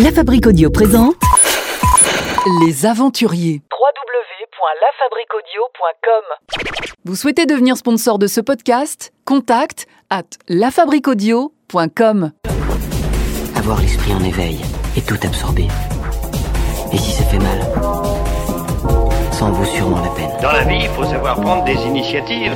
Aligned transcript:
La 0.00 0.12
Fabrique 0.12 0.46
Audio 0.46 0.70
présente 0.70 1.16
Les 2.62 2.86
aventuriers. 2.86 3.62
www.lafabriquaudio.com 3.72 6.22
Vous 7.04 7.16
souhaitez 7.16 7.46
devenir 7.46 7.76
sponsor 7.76 8.20
de 8.20 8.28
ce 8.28 8.40
podcast? 8.40 9.12
Contact 9.24 9.88
à 10.08 10.22
lafabriquaudio.com. 10.48 12.30
Avoir 13.56 13.80
l'esprit 13.80 14.12
en 14.12 14.22
éveil 14.22 14.60
et 14.96 15.00
tout 15.00 15.18
absorber. 15.24 15.66
Et 16.92 16.98
si 16.98 17.10
ça 17.10 17.24
fait 17.24 17.40
mal, 17.40 17.60
ça 19.32 19.46
en 19.46 19.50
vaut 19.50 19.64
sûrement 19.64 20.00
la 20.00 20.10
peine. 20.10 20.30
Dans 20.40 20.52
la 20.52 20.62
vie, 20.62 20.82
il 20.82 20.88
faut 20.90 21.06
savoir 21.06 21.40
prendre 21.40 21.64
des 21.64 21.74
initiatives. 21.74 22.54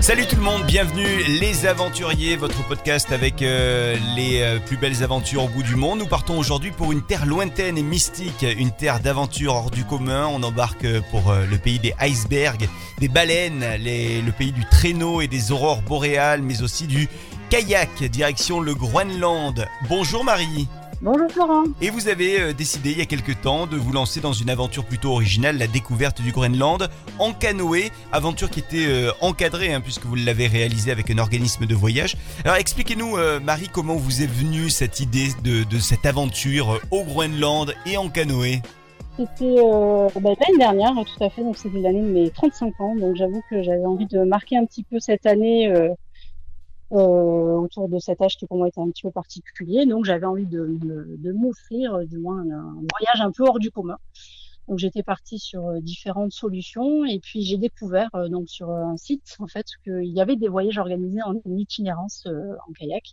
Salut 0.00 0.26
tout 0.26 0.36
le 0.36 0.42
monde, 0.42 0.62
bienvenue 0.66 1.24
Les 1.40 1.66
Aventuriers, 1.66 2.36
votre 2.36 2.62
podcast 2.68 3.10
avec 3.12 3.42
euh, 3.42 3.96
les 4.14 4.40
euh, 4.40 4.58
plus 4.60 4.76
belles 4.76 5.02
aventures 5.02 5.44
au 5.44 5.48
bout 5.48 5.62
du 5.62 5.74
monde. 5.74 5.98
Nous 5.98 6.06
partons 6.06 6.38
aujourd'hui 6.38 6.70
pour 6.70 6.92
une 6.92 7.02
terre 7.02 7.26
lointaine 7.26 7.76
et 7.78 7.82
mystique, 7.82 8.44
une 8.58 8.70
terre 8.70 9.00
d'aventure 9.00 9.54
hors 9.54 9.70
du 9.70 9.84
commun. 9.84 10.28
On 10.30 10.42
embarque 10.42 10.84
euh, 10.84 11.00
pour 11.10 11.32
le 11.32 11.58
pays 11.58 11.78
des 11.78 11.94
icebergs, 12.00 12.68
des 12.98 13.08
baleines, 13.08 13.64
le 13.80 14.30
pays 14.30 14.52
du 14.52 14.64
traîneau 14.66 15.22
et 15.22 15.28
des 15.28 15.50
aurores 15.50 15.82
boréales, 15.82 16.42
mais 16.42 16.62
aussi 16.62 16.86
du 16.86 17.08
kayak, 17.48 18.04
direction 18.04 18.60
le 18.60 18.74
Groenland. 18.74 19.66
Bonjour 19.88 20.22
Marie 20.24 20.68
Bonjour 21.02 21.30
Florent. 21.30 21.64
et 21.82 21.90
vous 21.90 22.08
avez 22.08 22.40
euh, 22.40 22.52
décidé 22.54 22.92
il 22.92 22.98
y 22.98 23.02
a 23.02 23.04
quelque 23.04 23.32
temps 23.32 23.66
de 23.66 23.76
vous 23.76 23.92
lancer 23.92 24.20
dans 24.20 24.32
une 24.32 24.48
aventure 24.48 24.82
plutôt 24.82 25.10
originale, 25.10 25.58
la 25.58 25.66
découverte 25.66 26.22
du 26.22 26.32
Groenland 26.32 26.88
en 27.18 27.34
canoë, 27.34 27.90
aventure 28.12 28.48
qui 28.48 28.60
était 28.60 28.86
euh, 28.86 29.10
encadrée 29.20 29.74
hein, 29.74 29.82
puisque 29.82 30.06
vous 30.06 30.14
l'avez 30.14 30.46
réalisée 30.46 30.90
avec 30.90 31.10
un 31.10 31.18
organisme 31.18 31.66
de 31.66 31.74
voyage. 31.74 32.16
Alors 32.44 32.56
expliquez-nous 32.56 33.18
euh, 33.18 33.40
Marie 33.40 33.68
comment 33.70 33.96
vous 33.96 34.22
est 34.22 34.26
venue 34.26 34.70
cette 34.70 35.00
idée 35.00 35.28
de, 35.44 35.64
de 35.64 35.78
cette 35.78 36.06
aventure 36.06 36.80
au 36.90 37.04
Groenland 37.04 37.74
et 37.84 37.98
en 37.98 38.08
canoë? 38.08 38.62
C'était 39.18 39.56
euh, 39.58 40.08
bah, 40.20 40.30
l'année 40.40 40.58
dernière, 40.58 40.92
tout 40.94 41.24
à 41.24 41.28
fait. 41.28 41.42
Donc 41.42 41.58
c'était 41.58 41.78
l'année 41.78 42.00
de 42.02 42.08
mes 42.08 42.30
35 42.30 42.80
ans. 42.80 42.96
Donc 42.96 43.16
j'avoue 43.16 43.42
que 43.50 43.62
j'avais 43.62 43.84
envie 43.84 44.06
de 44.06 44.24
marquer 44.24 44.56
un 44.56 44.64
petit 44.64 44.82
peu 44.82 44.98
cette 44.98 45.26
année 45.26 45.70
autour 46.90 47.88
de 47.88 47.98
cet 47.98 48.20
âge 48.22 48.36
qui 48.36 48.46
pour 48.46 48.58
moi 48.58 48.68
était 48.68 48.80
un 48.80 48.90
petit 48.90 49.02
peu 49.02 49.10
particulier. 49.10 49.86
Donc 49.86 50.04
j'avais 50.04 50.26
envie 50.26 50.46
de, 50.46 50.60
me- 50.66 51.16
de 51.18 51.32
m'offrir 51.32 51.94
euh, 51.94 52.04
du 52.06 52.18
moins 52.18 52.40
un, 52.50 52.74
voyage 52.74 53.20
un 53.20 53.32
peu 53.32 53.44
hors 53.44 53.58
du 53.58 53.70
commun. 53.70 53.98
Donc 54.68 54.78
j'étais 54.78 55.02
partie 55.02 55.38
sur 55.38 55.66
euh, 55.66 55.80
différentes 55.80 56.32
solutions 56.32 57.04
et 57.04 57.20
puis 57.20 57.42
j'ai 57.42 57.58
découvert 57.58 58.10
euh, 58.14 58.28
donc 58.28 58.48
sur 58.48 58.70
un 58.70 58.96
site 58.96 59.36
en 59.40 59.46
fait 59.46 59.66
qu'il 59.84 60.06
y 60.06 60.20
avait 60.20 60.36
des 60.36 60.48
voyages 60.48 60.78
organisés 60.78 61.22
en 61.22 61.34
itinérance 61.46 62.24
euh, 62.26 62.54
en 62.68 62.72
kayak. 62.72 63.04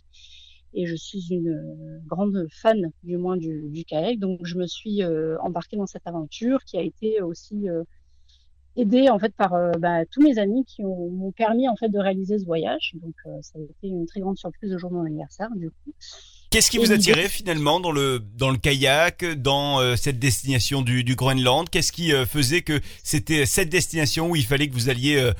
et 0.74 0.86
je 0.86 0.96
suis 0.96 1.26
une 1.32 1.48
euh, 1.50 2.00
grande 2.06 2.46
fan 2.50 2.90
du 3.02 3.16
moins 3.16 3.36
du, 3.36 3.68
du 3.70 3.84
kayak. 3.84 4.18
Donc 4.18 4.40
je 4.44 4.56
me 4.58 4.66
suis 4.66 5.02
euh, 5.02 5.38
embarquée 5.40 5.76
dans 5.76 5.86
cette 5.86 6.06
aventure 6.06 6.64
qui 6.64 6.76
a 6.78 6.82
été 6.82 7.22
aussi 7.22 7.68
euh, 7.68 7.84
aidée 8.76 9.08
en 9.08 9.18
fait 9.18 9.34
par 9.34 9.54
euh, 9.54 9.70
bah, 9.78 10.04
tous 10.10 10.22
mes 10.22 10.38
amis 10.38 10.64
qui 10.64 10.84
ont- 10.84 11.10
m'ont 11.10 11.32
permis 11.32 11.68
en 11.68 11.76
fait 11.76 11.88
de 11.88 11.98
réaliser 11.98 12.38
ce 12.38 12.44
voyage. 12.44 12.92
Donc 12.94 13.14
euh, 13.26 13.30
ça 13.42 13.58
a 13.58 13.62
été 13.62 13.88
une 13.88 14.06
très 14.06 14.20
grande 14.20 14.36
surprise 14.38 14.70
le 14.72 14.78
jour 14.78 14.90
de 14.90 14.96
mon 14.96 15.04
anniversaire 15.04 15.48
du 15.56 15.70
coup. 15.70 15.92
Qu'est-ce 16.50 16.70
qui 16.70 16.76
Et 16.76 16.80
vous 16.80 16.84
l'idée- 16.92 16.94
attirait 17.10 17.28
finalement 17.28 17.80
dans 17.80 17.90
le, 17.90 18.20
dans 18.36 18.50
le 18.50 18.58
kayak, 18.58 19.24
dans 19.40 19.80
euh, 19.80 19.96
cette 19.96 20.18
destination 20.20 20.82
du, 20.82 21.02
du 21.02 21.16
Groenland? 21.16 21.68
Qu'est-ce 21.68 21.90
qui 21.92 22.10
faisait 22.26 22.62
que 22.62 22.80
c'était 23.02 23.44
cette 23.46 23.70
destination 23.70 24.30
où 24.30 24.36
il 24.36 24.44
fallait 24.44 24.68
que 24.68 24.74
vous 24.74 24.88
alliez 24.88 25.32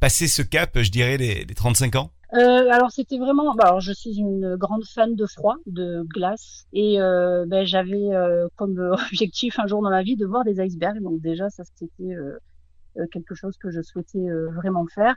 passer 0.00 0.28
ce 0.28 0.42
cap, 0.42 0.78
je 0.80 0.90
dirais, 0.90 1.16
les, 1.16 1.44
les 1.44 1.54
35 1.54 1.96
ans? 1.96 2.10
Euh, 2.34 2.70
alors 2.70 2.90
c'était 2.90 3.18
vraiment, 3.18 3.54
bah, 3.54 3.64
alors 3.66 3.80
je 3.80 3.92
suis 3.92 4.16
une 4.18 4.56
grande 4.56 4.84
fan 4.86 5.14
de 5.16 5.26
froid, 5.26 5.56
de 5.66 6.02
glace, 6.14 6.64
et 6.72 6.98
euh, 6.98 7.44
ben, 7.46 7.66
j'avais 7.66 8.10
euh, 8.14 8.46
comme 8.56 8.78
objectif 9.12 9.58
un 9.58 9.66
jour 9.66 9.82
dans 9.82 9.90
ma 9.90 10.02
vie 10.02 10.16
de 10.16 10.24
voir 10.24 10.42
des 10.44 10.58
icebergs. 10.64 11.02
Donc 11.02 11.20
déjà 11.20 11.50
ça 11.50 11.62
c'était 11.74 12.14
quelque 13.12 13.34
chose 13.34 13.56
que 13.58 13.70
je 13.70 13.80
souhaitais 13.82 14.18
euh, 14.30 14.50
vraiment 14.50 14.86
faire. 14.86 15.14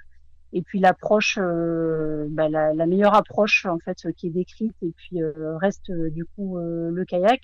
Et 0.54 0.62
puis 0.62 0.80
l'approche, 0.80 1.38
euh, 1.42 2.28
bah, 2.32 2.50
la, 2.50 2.74
la 2.74 2.86
meilleure 2.88 3.16
approche 3.16 3.66
en 3.66 3.80
fait 3.80 3.98
euh, 4.06 4.12
qui 4.14 4.28
est 4.28 4.32
décrite, 4.32 4.76
et 4.82 4.92
puis 4.96 5.22
euh, 5.22 5.58
reste 5.58 5.90
euh, 5.90 6.10
du 6.12 6.26
coup 6.26 6.58
euh, 6.58 6.92
le 6.92 7.06
kayak. 7.06 7.42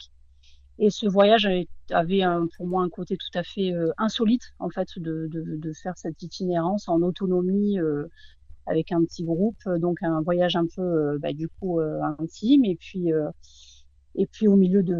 Et 0.79 0.89
ce 0.89 1.07
voyage 1.07 1.47
avait- 1.91 2.23
un- 2.23 2.47
pour 2.57 2.67
moi 2.67 2.83
un 2.83 2.89
côté 2.89 3.17
tout 3.17 3.37
à 3.39 3.43
fait 3.43 3.73
euh, 3.73 3.91
insolite 3.97 4.43
en 4.59 4.69
fait 4.69 4.87
de, 4.97 5.27
de, 5.29 5.57
de 5.57 5.73
faire 5.73 5.97
cette 5.97 6.21
itinérance 6.23 6.87
en 6.89 7.01
autonomie. 7.01 7.79
euh, 7.79 8.07
avec 8.67 8.91
un 8.93 9.03
petit 9.05 9.23
groupe, 9.25 9.57
euh, 9.67 9.79
donc 9.79 9.99
un 10.03 10.21
voyage 10.21 10.55
un 10.55 10.67
peu 10.75 10.81
euh, 10.81 11.17
bah, 11.19 11.33
du 11.33 11.49
coup 11.49 11.79
euh, 11.81 11.99
intime 12.19 12.65
et 12.65 12.75
puis 12.75 13.13
euh, 13.13 13.29
et 14.15 14.25
puis 14.25 14.47
au 14.47 14.55
milieu 14.55 14.83
de 14.83 14.95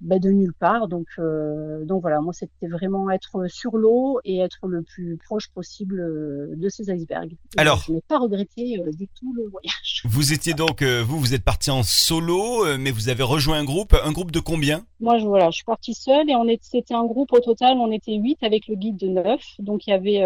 bah, 0.00 0.18
de 0.18 0.30
nulle 0.30 0.54
part. 0.54 0.88
Donc 0.88 1.06
euh, 1.18 1.84
donc 1.84 2.02
voilà, 2.02 2.20
moi 2.20 2.32
c'était 2.32 2.68
vraiment 2.68 3.10
être 3.10 3.48
sur 3.48 3.76
l'eau 3.76 4.20
et 4.24 4.38
être 4.38 4.66
le 4.66 4.82
plus 4.82 5.18
proche 5.24 5.48
possible 5.50 6.00
euh, 6.00 6.54
de 6.56 6.68
ces 6.68 6.90
icebergs. 6.90 7.36
Alors 7.56 7.78
je 7.86 7.92
n'ai 7.92 8.00
pas 8.02 8.18
regretté 8.18 8.80
euh, 8.80 8.90
du 8.92 9.08
tout 9.08 9.32
le 9.34 9.48
voyage. 9.48 10.02
Vous 10.04 10.32
étiez 10.32 10.54
donc, 10.54 10.82
euh, 10.82 11.02
vous, 11.02 11.18
vous 11.18 11.34
êtes 11.34 11.44
parti 11.44 11.70
en 11.70 11.82
solo, 11.82 12.64
mais 12.78 12.90
vous 12.90 13.08
avez 13.08 13.22
rejoint 13.22 13.58
un 13.58 13.64
groupe. 13.64 13.94
Un 14.04 14.12
groupe 14.12 14.30
de 14.30 14.40
combien? 14.40 14.84
Moi 15.00 15.18
je 15.18 15.26
voilà, 15.26 15.50
je 15.50 15.56
suis 15.56 15.64
partie 15.64 15.94
seule 15.94 16.30
et 16.30 16.36
on 16.36 16.44
c'était 16.60 16.94
un 16.94 17.04
groupe 17.04 17.32
au 17.32 17.40
total, 17.40 17.78
on 17.78 17.90
était 17.90 18.14
huit 18.14 18.38
avec 18.42 18.68
le 18.68 18.76
guide 18.76 18.96
de 18.96 19.08
neuf. 19.08 19.42
Donc 19.58 19.86
il 19.86 19.90
y 19.90 19.92
avait 19.92 20.22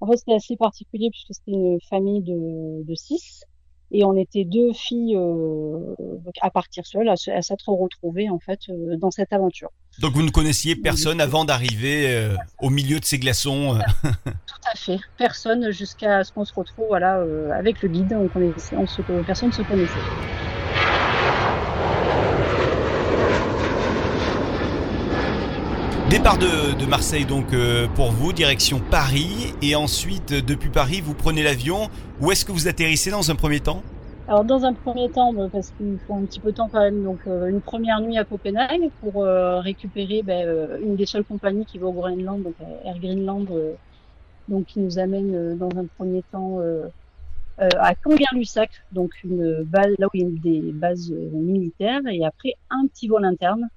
en 0.00 0.06
fait 0.06 0.16
c'était 0.16 0.34
assez 0.34 0.56
particulier 0.56 1.08
puisque 1.10 1.32
c'était 1.34 1.52
une 1.52 1.78
famille 1.88 2.22
de 2.22 2.84
de 2.84 2.94
six. 2.94 3.44
Et 3.92 4.04
on 4.04 4.16
était 4.16 4.44
deux 4.44 4.72
filles 4.72 5.16
euh, 5.16 5.94
à 6.40 6.50
partir 6.50 6.84
seules, 6.86 7.08
à, 7.08 7.16
s'être 7.16 7.68
retrouvées 7.68 8.28
en 8.28 8.38
fait 8.38 8.60
euh, 8.68 8.96
dans 8.96 9.10
cette 9.10 9.32
aventure. 9.32 9.70
Donc 10.00 10.14
vous 10.14 10.22
ne 10.22 10.30
connaissiez 10.30 10.76
personne 10.76 11.20
avant 11.20 11.44
d'arriver 11.44 12.08
euh, 12.08 12.34
au 12.60 12.70
milieu 12.70 12.98
de 12.98 13.04
ces 13.04 13.18
glaçons. 13.18 13.78
Tout 14.02 14.70
à 14.72 14.76
fait. 14.76 14.98
Personne 15.16 15.70
jusqu'à 15.70 16.24
ce 16.24 16.32
qu'on 16.32 16.44
se 16.44 16.52
retrouve 16.52 16.86
voilà 16.88 17.22
avec 17.54 17.82
le 17.82 17.88
guide. 17.88 18.16
On 18.18 18.28
connaissait, 18.28 18.76
on 18.76 18.86
se, 18.86 19.02
personne 19.24 19.48
ne 19.48 19.54
se 19.54 19.62
connaissait. 19.62 20.45
Départ 26.10 26.38
de, 26.38 26.86
Marseille 26.86 27.24
donc 27.24 27.52
euh, 27.52 27.88
pour 27.96 28.12
vous, 28.12 28.32
direction 28.32 28.80
Paris. 28.92 29.52
Et 29.60 29.74
ensuite, 29.74 30.30
euh, 30.30 30.40
depuis 30.40 30.70
Paris, 30.70 31.00
vous 31.00 31.14
prenez 31.14 31.42
l'avion. 31.42 31.88
Où 32.20 32.30
est-ce 32.30 32.44
que 32.44 32.52
vous 32.52 32.68
atterrissez 32.68 33.10
dans 33.10 33.28
un 33.32 33.34
premier 33.34 33.58
temps? 33.58 33.82
Alors 34.28 34.44
dans 34.44 34.64
un 34.64 34.72
premier 34.72 35.10
temps, 35.10 35.32
bah, 35.32 35.48
parce 35.50 35.72
qu'il 35.72 35.98
faut 36.06 36.14
un 36.14 36.24
petit 36.24 36.38
peu 36.38 36.52
de 36.52 36.56
temps 36.56 36.68
quand 36.70 36.80
même, 36.80 37.02
donc 37.02 37.18
euh, 37.26 37.48
une 37.48 37.60
première 37.60 38.00
nuit 38.00 38.18
à 38.18 38.24
Copenhague 38.24 38.88
pour 39.00 39.24
récupérer 39.24 40.22
euh, 40.28 40.78
une 40.80 40.94
des 40.94 41.06
seules 41.06 41.24
compagnies 41.24 41.64
qui 41.64 41.78
va 41.78 41.86
au 41.86 41.92
Groenland, 41.92 42.40
donc 42.40 42.54
Air 42.84 42.98
Greenland, 43.00 43.48
donc 44.48 44.66
qui 44.66 44.78
nous 44.78 45.00
amène 45.00 45.58
dans 45.58 45.70
un 45.76 45.86
premier 45.96 46.22
temps 46.30 46.60
à 47.58 47.94
Kangerlussuaq, 47.96 48.70
donc 48.92 49.10
une 49.24 49.64
base 49.64 49.94
là 49.98 50.06
où 50.06 50.10
il 50.14 50.20
y 50.20 50.24
a 50.24 50.28
des 50.28 50.72
bases 50.72 51.10
militaires, 51.10 52.02
et 52.08 52.24
après 52.24 52.54
un 52.70 52.86
petit 52.86 53.08
vol 53.08 53.24
interne 53.24 53.68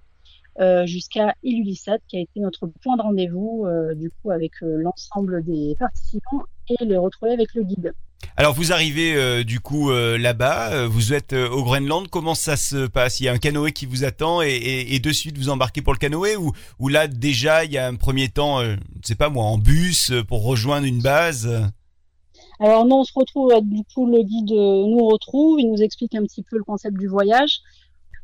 euh, 0.59 0.85
jusqu'à 0.85 1.35
Ilulissat, 1.43 1.97
qui 2.07 2.17
a 2.17 2.19
été 2.19 2.39
notre 2.39 2.67
point 2.81 2.97
de 2.97 3.01
rendez-vous 3.01 3.65
euh, 3.65 3.93
du 3.95 4.09
coup 4.09 4.31
avec 4.31 4.51
euh, 4.61 4.77
l'ensemble 4.77 5.43
des 5.43 5.75
participants 5.79 6.43
et 6.69 6.85
le 6.85 6.99
retrouver 6.99 7.31
avec 7.31 7.53
le 7.53 7.63
guide. 7.63 7.93
Alors 8.35 8.53
vous 8.53 8.71
arrivez 8.71 9.43
du 9.43 9.59
coup 9.59 9.91
là-bas, 9.91 10.87
vous 10.87 11.13
êtes 11.13 11.33
au 11.33 11.63
Groenland, 11.63 12.07
comment 12.09 12.35
ça 12.35 12.57
se 12.57 12.87
passe? 12.87 13.19
Il 13.19 13.23
y 13.23 13.27
a 13.29 13.33
un 13.33 13.37
canoë 13.37 13.71
qui 13.71 13.85
vous 13.85 14.03
attend 14.03 14.41
et, 14.41 14.49
et- 14.49 14.95
et 14.95 14.99
de 14.99 15.11
suite 15.11 15.37
vous 15.37 15.49
embarquez 15.49 15.81
pour 15.81 15.93
le 15.93 15.99
canoë 15.99 16.35
ou, 16.35 16.51
ou 16.79 16.89
là 16.89 17.07
déjà 17.07 17.63
il 17.65 17.71
y 17.71 17.77
a 17.77 17.87
un 17.87 17.95
premier 17.95 18.29
temps, 18.29 18.61
je 18.61 18.77
sais 19.03 19.15
pas 19.15 19.29
moi, 19.29 19.45
en 19.45 19.57
bus 19.57 20.11
pour 20.27 20.43
rejoindre 20.43 20.85
une 20.85 21.01
base? 21.01 21.49
Alors 22.59 22.85
non, 22.85 22.99
on 22.99 23.03
se 23.05 23.13
retrouve, 23.15 23.53
du 23.61 23.83
coup, 23.93 24.05
le 24.05 24.21
guide 24.21 24.51
nous 24.51 25.07
retrouve, 25.07 25.61
il 25.61 25.71
nous 25.71 25.81
explique 25.81 26.13
un 26.13 26.23
petit 26.23 26.43
peu 26.43 26.57
le 26.57 26.63
concept 26.65 26.97
du 26.97 27.07
voyage. 27.07 27.59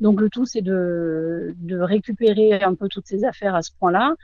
Donc 0.00 0.20
le 0.20 0.28
tout, 0.28 0.46
c'est 0.46 0.62
de, 0.62 1.54
de 1.56 1.78
récupérer 1.78 2.62
un 2.62 2.74
peu 2.74 2.88
toutes 2.88 3.06
ces 3.06 3.24
affaires 3.24 3.54
à 3.54 3.62
ce 3.62 3.70
point-là. 3.78 4.14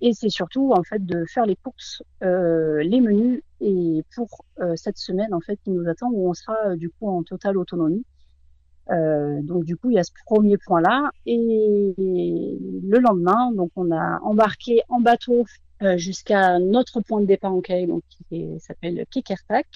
Et 0.00 0.12
c'est 0.12 0.28
surtout, 0.28 0.72
en 0.72 0.84
fait, 0.84 1.04
de 1.04 1.24
faire 1.24 1.44
les 1.44 1.56
courses, 1.56 2.02
euh, 2.22 2.82
les 2.82 3.00
menus, 3.00 3.42
et 3.60 4.04
pour 4.14 4.44
euh, 4.60 4.74
cette 4.76 4.96
semaine, 4.96 5.34
en 5.34 5.40
fait, 5.40 5.58
qui 5.64 5.70
nous 5.70 5.88
attend, 5.88 6.08
où 6.12 6.30
on 6.30 6.34
sera, 6.34 6.56
euh, 6.66 6.76
du 6.76 6.88
coup, 6.88 7.08
en 7.08 7.22
totale 7.24 7.58
autonomie. 7.58 8.04
Euh, 8.90 9.42
donc 9.42 9.64
du 9.64 9.76
coup, 9.76 9.90
il 9.90 9.96
y 9.96 9.98
a 9.98 10.04
ce 10.04 10.12
premier 10.24 10.56
point-là. 10.56 11.10
Et 11.26 11.94
le 11.98 12.98
lendemain, 12.98 13.52
donc 13.52 13.70
on 13.76 13.90
a 13.90 14.18
embarqué 14.22 14.82
en 14.88 15.00
bateau 15.00 15.44
euh, 15.82 15.96
jusqu'à 15.96 16.58
notre 16.58 17.00
point 17.00 17.20
de 17.20 17.26
départ 17.26 17.52
en 17.52 17.60
kayak, 17.60 17.88
donc 17.88 18.02
qui 18.28 18.58
s'appelle 18.60 19.04
Kekertak. 19.10 19.66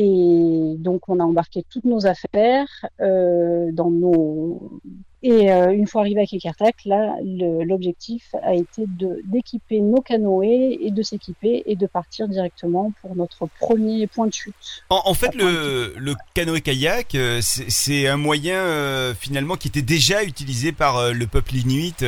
Et 0.00 0.76
donc 0.78 1.08
on 1.08 1.18
a 1.18 1.24
embarqué 1.24 1.64
toutes 1.68 1.84
nos 1.84 2.06
affaires 2.06 2.68
euh, 3.00 3.72
dans 3.72 3.90
nos 3.90 4.80
Et 5.24 5.50
euh, 5.50 5.72
une 5.72 5.88
fois 5.88 6.02
arrivé 6.02 6.20
à 6.20 6.24
Kekartak, 6.24 6.84
là, 6.84 7.16
l'objectif 7.20 8.32
a 8.44 8.54
été 8.54 8.84
d'équiper 9.24 9.80
nos 9.80 10.00
canoës 10.00 10.78
et 10.80 10.92
de 10.92 11.02
s'équiper 11.02 11.64
et 11.66 11.74
de 11.74 11.88
partir 11.88 12.28
directement 12.28 12.92
pour 13.02 13.16
notre 13.16 13.48
premier 13.58 14.06
point 14.06 14.28
de 14.28 14.32
chute. 14.32 14.84
En, 14.88 15.14
fait, 15.14 15.34
le, 15.34 15.94
le 15.96 16.14
canoë-kayak, 16.34 17.16
euh, 17.16 17.40
c'est 17.42 18.06
un 18.06 18.16
moyen 18.16 18.60
euh, 18.60 19.14
finalement 19.14 19.56
qui 19.56 19.66
était 19.66 19.82
déjà 19.82 20.22
utilisé 20.22 20.70
par 20.70 21.12
le 21.12 21.26
peuple 21.26 21.56
inuit 21.56 22.04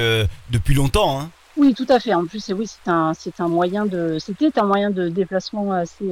depuis 0.52 0.74
longtemps. 0.74 1.18
Hein. 1.18 1.30
Oui, 1.60 1.74
tout 1.74 1.84
à 1.90 2.00
fait. 2.00 2.14
En 2.14 2.24
plus, 2.26 2.48
oui, 2.56 2.66
c'est 2.66 2.88
un, 2.88 3.12
c'est 3.14 3.38
un 3.40 3.48
moyen 3.48 3.84
de, 3.86 4.16
c'était 4.18 4.58
un 4.58 4.66
moyen 4.66 4.90
de 4.90 5.08
déplacement 5.10 5.72
assez, 5.72 6.04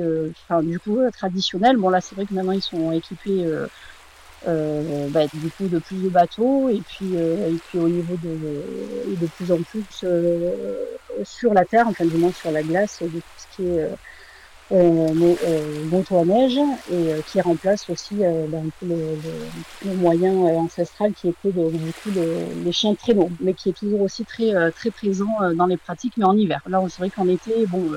enfin, 0.49 0.63
du 0.63 0.79
coup, 0.79 0.99
traditionnel. 1.13 1.77
Bon, 1.79 1.89
là, 1.89 2.01
c'est 2.01 2.15
vrai 2.15 2.27
que 2.27 2.35
maintenant 2.35 2.53
ils 2.53 2.63
sont 2.63 2.93
équipés 2.93 3.47
euh, 4.47 5.09
bah, 5.11 5.27
du 5.33 5.51
coup 5.51 5.69
de 5.69 5.79
plus 5.81 6.03
de 6.05 6.11
bateaux 6.11 6.69
et 6.69 6.83
puis 6.87 7.17
euh, 7.19 7.49
et 7.51 7.59
puis 7.59 7.79
au 7.79 7.89
niveau 7.89 8.17
de 8.17 9.17
de 9.17 9.27
plus 9.27 9.51
en 9.51 9.63
plus 9.65 10.05
euh, 10.05 10.77
sur 11.25 11.53
la 11.55 11.65
terre 11.65 11.87
enfin 11.89 12.07
du 12.07 12.19
moins 12.19 12.33
sur 12.33 12.53
la 12.53 12.63
glace 12.63 13.03
de 13.03 13.21
tout 13.21 13.33
ce 13.37 13.47
qui 13.51 13.63
est 13.67 13.85
euh, 14.73 15.85
moto 15.91 16.19
à 16.19 16.25
neige 16.25 16.59
et 16.93 17.23
qui 17.27 17.41
remplace 17.41 17.89
aussi 17.89 18.25
un 18.25 18.69
peu 18.81 18.87
le, 18.87 19.17
le, 19.85 19.95
moyen 19.95 20.33
ancestral 20.33 21.13
qui 21.15 21.29
était 21.29 21.53
de, 21.53 21.71
du 21.71 21.93
coup 21.93 22.11
les 22.65 22.73
chiens 22.73 22.93
de 22.93 22.97
traîneau 22.97 23.31
mais 23.41 23.55
qui 23.55 23.71
est 23.71 23.73
toujours 23.73 24.03
aussi 24.03 24.25
très 24.25 24.53
très 24.73 24.91
présent 24.91 25.37
dans 25.55 25.67
les 25.67 25.77
pratiques 25.77 26.15
mais 26.17 26.25
en 26.25 26.37
hiver 26.37 26.61
là 26.67 26.83
c'est 26.89 26.99
vrai 26.99 27.11
qu'en 27.11 27.29
été 27.29 27.67
bon 27.67 27.91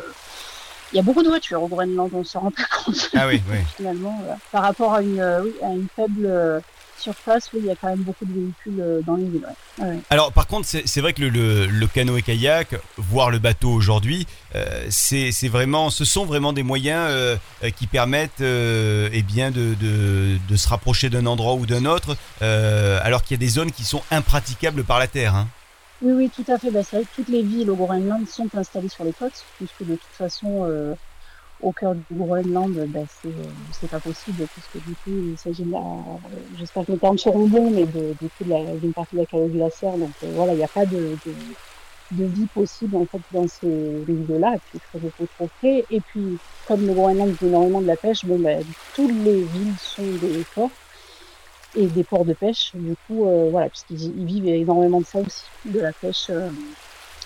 il 0.91 0.97
y 0.97 0.99
a 0.99 1.03
beaucoup 1.03 1.23
de 1.23 1.29
voitures 1.29 1.63
au 1.63 1.67
Groenland, 1.67 2.09
on 2.13 2.23
se 2.23 2.37
rend 2.37 2.51
pas 2.51 2.63
compte. 2.83 3.09
Ah 3.15 3.27
oui, 3.27 3.41
oui. 3.49 3.57
Finalement, 3.77 4.21
euh, 4.27 4.33
par 4.51 4.63
rapport 4.63 4.93
à 4.93 5.01
une, 5.01 5.19
euh, 5.19 5.43
oui, 5.43 5.53
à 5.63 5.69
une 5.69 5.87
faible 5.95 6.25
euh, 6.25 6.59
surface, 7.01 7.49
oui, 7.53 7.61
il 7.63 7.67
y 7.67 7.71
a 7.71 7.75
quand 7.75 7.89
même 7.89 8.03
beaucoup 8.03 8.25
de 8.25 8.33
véhicules 8.33 9.03
dans 9.05 9.15
les 9.15 9.25
villes. 9.25 9.47
Ouais. 9.79 9.99
Alors, 10.09 10.31
par 10.31 10.47
contre, 10.47 10.67
c'est 10.67 11.01
vrai 11.01 11.13
que 11.13 11.21
le, 11.21 11.29
le, 11.29 11.65
le 11.65 11.87
canoë-kayak, 11.87 12.75
voire 12.97 13.31
le 13.31 13.39
bateau 13.39 13.69
aujourd'hui, 13.69 14.27
euh, 14.55 14.85
c'est 14.89 15.47
vraiment, 15.47 15.89
ce 15.89 16.05
sont 16.05 16.25
vraiment 16.25 16.53
des 16.53 16.63
moyens 16.63 17.07
euh, 17.09 17.37
qui 17.75 17.87
permettent 17.87 18.41
eh 18.41 19.23
bien 19.23 19.51
de, 19.51 19.75
de, 19.79 20.37
de, 20.47 20.55
se 20.55 20.67
rapprocher 20.69 21.09
d'un 21.09 21.25
endroit 21.25 21.55
ou 21.55 21.65
d'un 21.65 21.85
autre, 21.85 22.15
alors 22.41 23.23
qu'il 23.23 23.35
y 23.35 23.39
a 23.39 23.43
des 23.45 23.51
zones 23.51 23.71
qui 23.71 23.83
sont 23.83 24.01
impraticables 24.11 24.83
par 24.83 24.99
la 24.99 25.07
terre. 25.07 25.35
Hein. 25.35 25.47
Oui, 26.01 26.13
oui, 26.13 26.31
tout 26.35 26.49
à 26.51 26.57
fait. 26.57 26.71
Bah, 26.71 26.81
c'est 26.83 26.97
vrai 26.97 27.05
que 27.05 27.15
toutes 27.15 27.29
les 27.29 27.43
villes 27.43 27.69
au 27.69 27.75
Groenland 27.75 28.27
sont 28.27 28.49
installées 28.55 28.89
sur 28.89 29.03
les 29.03 29.13
côtes, 29.13 29.45
puisque 29.57 29.83
de 29.83 29.95
toute 29.95 30.15
façon, 30.17 30.65
euh, 30.67 30.95
au 31.61 31.71
cœur 31.71 31.95
du 31.95 32.03
Groenland, 32.11 32.73
bah, 32.87 32.99
c'est, 33.21 33.27
euh, 33.27 33.51
c'est 33.71 33.89
pas 33.89 33.99
possible, 33.99 34.45
puisque 34.47 34.85
du 34.85 34.95
coup, 34.95 35.31
il 35.31 35.37
s'agit 35.37 35.63
de 35.63 35.71
la, 35.71 35.83
j'espère 36.57 36.85
que 36.85 36.91
mes 36.91 36.97
termes 36.97 37.17
seront 37.17 37.47
bons, 37.47 37.71
mais 37.71 37.85
du 37.85 38.29
coup, 38.37 38.43
d'une 38.43 38.93
partie 38.93 39.15
de 39.15 39.21
la 39.21 39.25
calotte 39.25 39.51
glaciaire. 39.51 39.97
Donc 39.97 40.11
euh, 40.23 40.31
voilà, 40.33 40.53
il 40.53 40.57
n'y 40.57 40.63
a 40.63 40.67
pas 40.67 40.85
de, 40.85 41.15
vie 42.11 42.47
possible 42.47 42.97
en 42.97 43.05
fait 43.05 43.21
dans 43.31 43.47
ces 43.47 44.03
villes-là, 44.07 44.55
et 44.55 44.59
puis 44.59 44.79
il 44.95 45.11
faut 45.11 45.25
trop 45.37 45.49
frais. 45.59 45.85
Et 45.89 46.01
puis, 46.01 46.37
comme 46.67 46.85
le 46.85 46.93
Groenland 46.93 47.35
fait 47.35 47.47
énormément 47.47 47.81
de 47.81 47.87
la 47.87 47.95
pêche, 47.95 48.25
bon, 48.25 48.39
bah, 48.39 48.57
toutes 48.95 49.23
les 49.23 49.41
villes 49.41 49.75
sont 49.77 50.03
des 50.03 50.43
ports 50.55 50.71
et 51.75 51.85
des 51.85 52.03
ports 52.03 52.25
de 52.25 52.33
pêche. 52.33 52.71
Du 52.73 52.95
coup, 53.07 53.27
euh, 53.27 53.49
voilà, 53.49 53.69
puisqu'ils 53.69 54.25
vivent 54.25 54.47
énormément 54.47 54.99
de 54.99 55.05
ça 55.05 55.19
aussi, 55.19 55.45
de 55.65 55.79
la 55.79 55.93
pêche. 55.93 56.29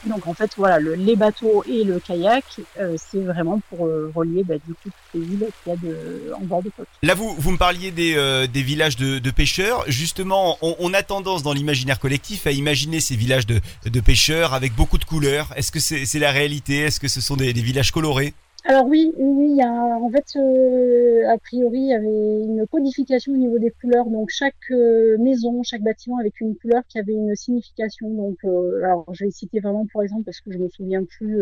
Donc 0.06 0.28
en 0.28 0.34
fait, 0.34 0.52
voilà, 0.58 0.80
le, 0.80 0.96
les 0.96 1.16
bateaux 1.16 1.64
et 1.68 1.84
le 1.84 2.00
kayak, 2.00 2.44
euh, 2.80 2.96
c'est 2.98 3.22
vraiment 3.22 3.60
pour 3.70 3.80
relier 4.16 4.44
bah, 4.44 4.56
du 4.66 4.74
coup 4.74 4.90
toutes 4.90 4.94
les 5.14 5.22
villes 5.22 5.48
qu'il 5.64 5.74
y 5.74 6.32
a 6.32 6.38
en 6.38 6.42
bord 6.42 6.64
de 6.64 6.70
côte. 6.70 6.88
Là, 7.02 7.14
vous, 7.14 7.36
vous 7.38 7.52
me 7.52 7.58
parliez 7.58 7.92
des, 7.92 8.48
des 8.52 8.62
villages 8.62 8.98
de, 8.98 9.32
pêcheurs. 9.32 9.84
Justement, 9.88 10.58
on, 10.62 10.94
a 10.94 11.04
tendance 11.04 11.44
dans 11.44 11.54
l'imaginaire 11.54 12.00
collectif 12.00 12.48
à 12.48 12.52
imaginer 12.52 13.00
ces 13.00 13.16
villages 13.16 13.46
de, 13.46 13.60
de 13.86 14.00
pêcheurs 14.00 14.54
avec 14.54 14.74
beaucoup 14.74 14.98
de 14.98 15.06
couleurs. 15.06 15.50
Est-ce 15.56 15.72
que 15.72 15.80
c'est 15.80 16.20
la 16.20 16.32
réalité? 16.32 16.82
Est-ce 16.82 17.00
que 17.00 17.08
ce 17.08 17.22
sont 17.22 17.36
des 17.36 17.52
villages 17.54 17.92
colorés? 17.92 18.34
Alors 18.68 18.88
oui, 18.88 19.14
oui, 19.16 19.50
il 19.52 19.58
y 19.58 19.62
a, 19.62 19.70
en 19.70 20.10
fait, 20.10 20.26
euh, 20.38 21.30
a 21.30 21.38
priori, 21.38 21.78
il 21.82 21.88
y 21.90 21.94
avait 21.94 22.44
une 22.44 22.66
codification 22.66 23.34
au 23.34 23.38
niveau 23.38 23.60
des 23.60 23.70
couleurs. 23.70 24.08
Donc 24.08 24.30
chaque 24.32 24.56
euh, 24.72 25.18
maison, 25.20 25.62
chaque 25.62 25.84
bâtiment 25.84 26.18
avec 26.18 26.42
une 26.42 26.56
couleur 26.56 26.82
qui 26.88 26.98
avait 26.98 27.14
une 27.14 27.36
signification. 27.36 28.10
Donc, 28.10 28.38
euh, 28.44 28.84
alors 28.84 29.06
je 29.14 29.26
vais 29.26 29.30
citer 29.32 29.60
vraiment 29.60 29.86
pour 29.92 30.02
exemple 30.02 30.24
parce 30.24 30.42
que 30.42 30.52
je 30.52 30.58
me 30.58 30.68
souviens 30.70 31.04
plus 31.04 31.40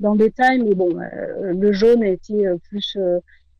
dans 0.00 0.12
le 0.12 0.18
détail, 0.18 0.62
mais 0.62 0.74
bon, 0.74 0.88
le 0.96 1.72
jaune 1.72 2.02
était 2.02 2.46
plus 2.70 2.96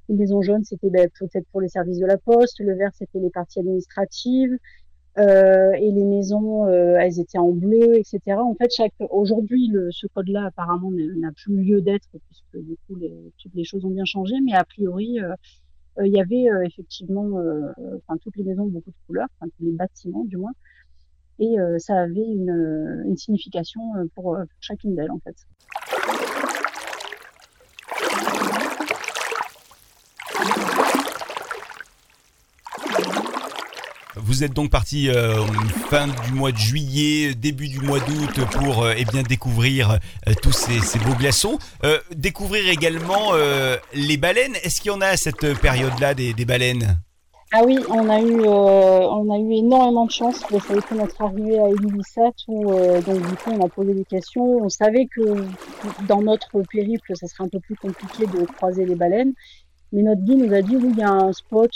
une 0.08 0.16
maison 0.16 0.40
jaune, 0.40 0.64
c'était 0.64 0.90
ben, 0.90 1.08
peut-être 1.18 1.46
pour 1.52 1.60
les 1.60 1.68
services 1.68 1.98
de 1.98 2.06
la 2.06 2.16
poste. 2.16 2.60
Le 2.60 2.74
vert, 2.74 2.92
c'était 2.94 3.18
les 3.18 3.30
parties 3.30 3.60
administratives. 3.60 4.56
Euh, 5.18 5.72
et 5.72 5.90
les 5.90 6.04
maisons, 6.04 6.66
euh, 6.66 6.98
elles 7.00 7.18
étaient 7.20 7.38
en 7.38 7.50
bleu, 7.50 7.94
etc. 7.94 8.36
En 8.38 8.54
fait, 8.54 8.70
chaque 8.70 8.92
aujourd'hui, 9.10 9.72
ce 9.90 10.06
code-là 10.08 10.46
apparemment 10.46 10.90
n'a 10.90 11.32
plus 11.32 11.56
lieu 11.56 11.80
d'être 11.80 12.08
puisque 12.10 12.66
du 12.66 12.76
coup, 12.86 12.96
les, 12.96 13.32
toutes 13.38 13.54
les 13.54 13.64
choses 13.64 13.84
ont 13.84 13.90
bien 13.90 14.04
changé. 14.04 14.34
Mais 14.44 14.52
a 14.52 14.64
priori, 14.64 15.18
euh, 15.20 15.34
il 16.04 16.12
y 16.12 16.20
avait 16.20 16.44
effectivement, 16.66 17.40
enfin 17.78 18.18
toutes 18.20 18.36
les 18.36 18.44
maisons 18.44 18.66
beaucoup 18.66 18.90
de 18.90 18.96
couleurs, 19.06 19.28
enfin 19.40 19.50
tous 19.56 19.64
les 19.64 19.72
bâtiments 19.72 20.24
du 20.24 20.36
moins, 20.36 20.52
et 21.38 21.56
ça 21.78 21.96
avait 21.96 22.20
une, 22.20 23.02
une 23.06 23.16
signification 23.16 23.80
pour 24.14 24.36
chacune 24.60 24.94
d'elles 24.94 25.10
en 25.10 25.20
fait. 25.20 25.36
Vous 34.26 34.42
êtes 34.42 34.54
donc 34.54 34.70
parti 34.70 35.08
euh, 35.08 35.36
fin 35.88 36.08
du 36.08 36.32
mois 36.32 36.50
de 36.50 36.56
juillet, 36.56 37.32
début 37.36 37.68
du 37.68 37.78
mois 37.78 38.00
d'août 38.00 38.40
pour 38.50 38.82
euh, 38.82 38.92
eh 38.96 39.04
bien 39.04 39.22
découvrir 39.22 39.92
euh, 39.92 40.32
tous 40.42 40.50
ces, 40.50 40.98
beaux 40.98 41.14
glaçons. 41.14 41.60
Euh, 41.84 42.00
découvrir 42.12 42.68
également 42.68 43.34
les 43.94 44.16
baleines. 44.16 44.56
Est-ce 44.64 44.80
qu'il 44.80 44.90
y 44.90 44.94
en 44.94 45.00
a 45.00 45.06
à 45.06 45.16
cette 45.16 45.54
période-là 45.60 46.14
des, 46.14 46.34
des, 46.34 46.44
baleines? 46.44 46.98
Ah 47.52 47.60
oui, 47.64 47.78
on 47.88 48.08
a 48.10 48.20
eu 48.20 48.44
on 48.48 49.32
a 49.32 49.38
eu 49.38 49.52
énormément 49.58 50.06
de 50.06 50.10
chance. 50.10 50.40
Ça 50.40 50.46
a 50.50 50.76
été 50.76 50.94
notre 50.96 51.22
arrivée 51.22 51.60
à 51.60 51.68
Ilulissat 51.68 52.32
où 52.48 52.74
donc 53.02 53.28
du 53.28 53.36
coup 53.36 53.50
on 53.52 53.64
a 53.64 53.68
posé 53.68 53.94
des 53.94 54.04
questions. 54.04 54.58
On 54.64 54.68
savait 54.68 55.06
que 55.06 55.46
dans 56.08 56.20
notre 56.20 56.62
périple, 56.62 57.12
ça 57.14 57.28
serait 57.28 57.44
un 57.44 57.48
peu 57.48 57.60
plus 57.60 57.76
compliqué 57.76 58.26
de 58.26 58.44
croiser 58.44 58.84
les 58.86 58.96
baleines, 58.96 59.34
mais 59.92 60.02
notre 60.02 60.22
guide 60.22 60.38
nous 60.38 60.52
a 60.52 60.62
dit 60.62 60.76
oui 60.76 60.88
il 60.92 60.98
y 60.98 61.04
a 61.04 61.12
un 61.12 61.32
spot 61.32 61.70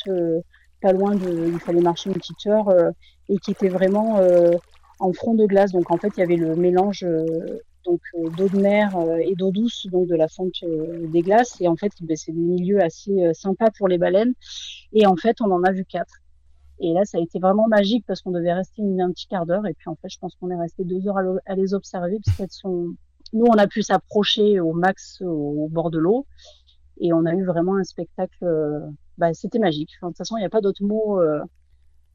pas 0.80 0.92
loin 0.92 1.14
de, 1.14 1.48
il 1.48 1.60
fallait 1.60 1.80
marcher 1.80 2.10
une 2.10 2.16
petite 2.16 2.46
heure 2.46 2.68
euh, 2.68 2.90
et 3.28 3.38
qui 3.38 3.52
était 3.52 3.68
vraiment 3.68 4.18
euh, 4.18 4.52
en 4.98 5.12
front 5.12 5.34
de 5.34 5.46
glace. 5.46 5.72
Donc 5.72 5.90
en 5.90 5.96
fait, 5.96 6.12
il 6.16 6.20
y 6.20 6.22
avait 6.22 6.36
le 6.36 6.56
mélange 6.56 7.04
euh, 7.04 7.60
donc 7.84 8.00
d'eau 8.36 8.48
de 8.48 8.60
mer 8.60 8.94
et 9.20 9.34
d'eau 9.34 9.50
douce, 9.50 9.86
donc 9.90 10.06
de 10.06 10.14
la 10.14 10.28
fonte 10.28 10.62
des 10.62 11.22
glaces. 11.22 11.58
Et 11.60 11.68
en 11.68 11.76
fait, 11.76 11.92
ben, 12.02 12.14
c'est 12.14 12.32
des 12.32 12.38
milieux 12.38 12.82
assez 12.82 13.32
sympa 13.32 13.70
pour 13.70 13.88
les 13.88 13.96
baleines. 13.96 14.34
Et 14.92 15.06
en 15.06 15.16
fait, 15.16 15.40
on 15.40 15.50
en 15.50 15.62
a 15.64 15.72
vu 15.72 15.86
quatre. 15.86 16.20
Et 16.78 16.92
là, 16.92 17.04
ça 17.04 17.18
a 17.18 17.20
été 17.20 17.38
vraiment 17.38 17.68
magique 17.68 18.04
parce 18.06 18.20
qu'on 18.20 18.32
devait 18.32 18.52
rester 18.52 18.82
une, 18.82 19.00
un 19.00 19.10
petit 19.10 19.26
quart 19.26 19.46
d'heure. 19.46 19.66
Et 19.66 19.72
puis, 19.72 19.88
en 19.88 19.96
fait, 19.96 20.08
je 20.10 20.18
pense 20.18 20.34
qu'on 20.36 20.50
est 20.50 20.56
resté 20.56 20.84
deux 20.84 21.08
heures 21.08 21.18
à, 21.46 21.54
les 21.54 21.72
observer 21.72 22.18
parce 22.24 22.36
qu'elles 22.36 22.50
sont, 22.50 22.94
nous, 23.32 23.46
on 23.46 23.58
a 23.58 23.66
pu 23.66 23.82
s'approcher 23.82 24.60
au 24.60 24.74
max 24.74 25.22
au, 25.22 25.68
bord 25.70 25.90
de 25.90 25.98
l'eau. 25.98 26.26
Et 27.00 27.14
on 27.14 27.24
a 27.24 27.32
eu 27.32 27.44
vraiment 27.44 27.76
un 27.76 27.84
spectacle 27.84 28.44
bah, 29.20 29.34
c'était 29.34 29.58
magique. 29.58 29.90
de 30.02 30.08
toute 30.08 30.16
façon, 30.16 30.38
il 30.38 30.40
n'y 30.40 30.46
a 30.46 30.50
pas 30.50 30.62
d'autre 30.62 30.82
mot 30.82 31.20
euh, 31.20 31.40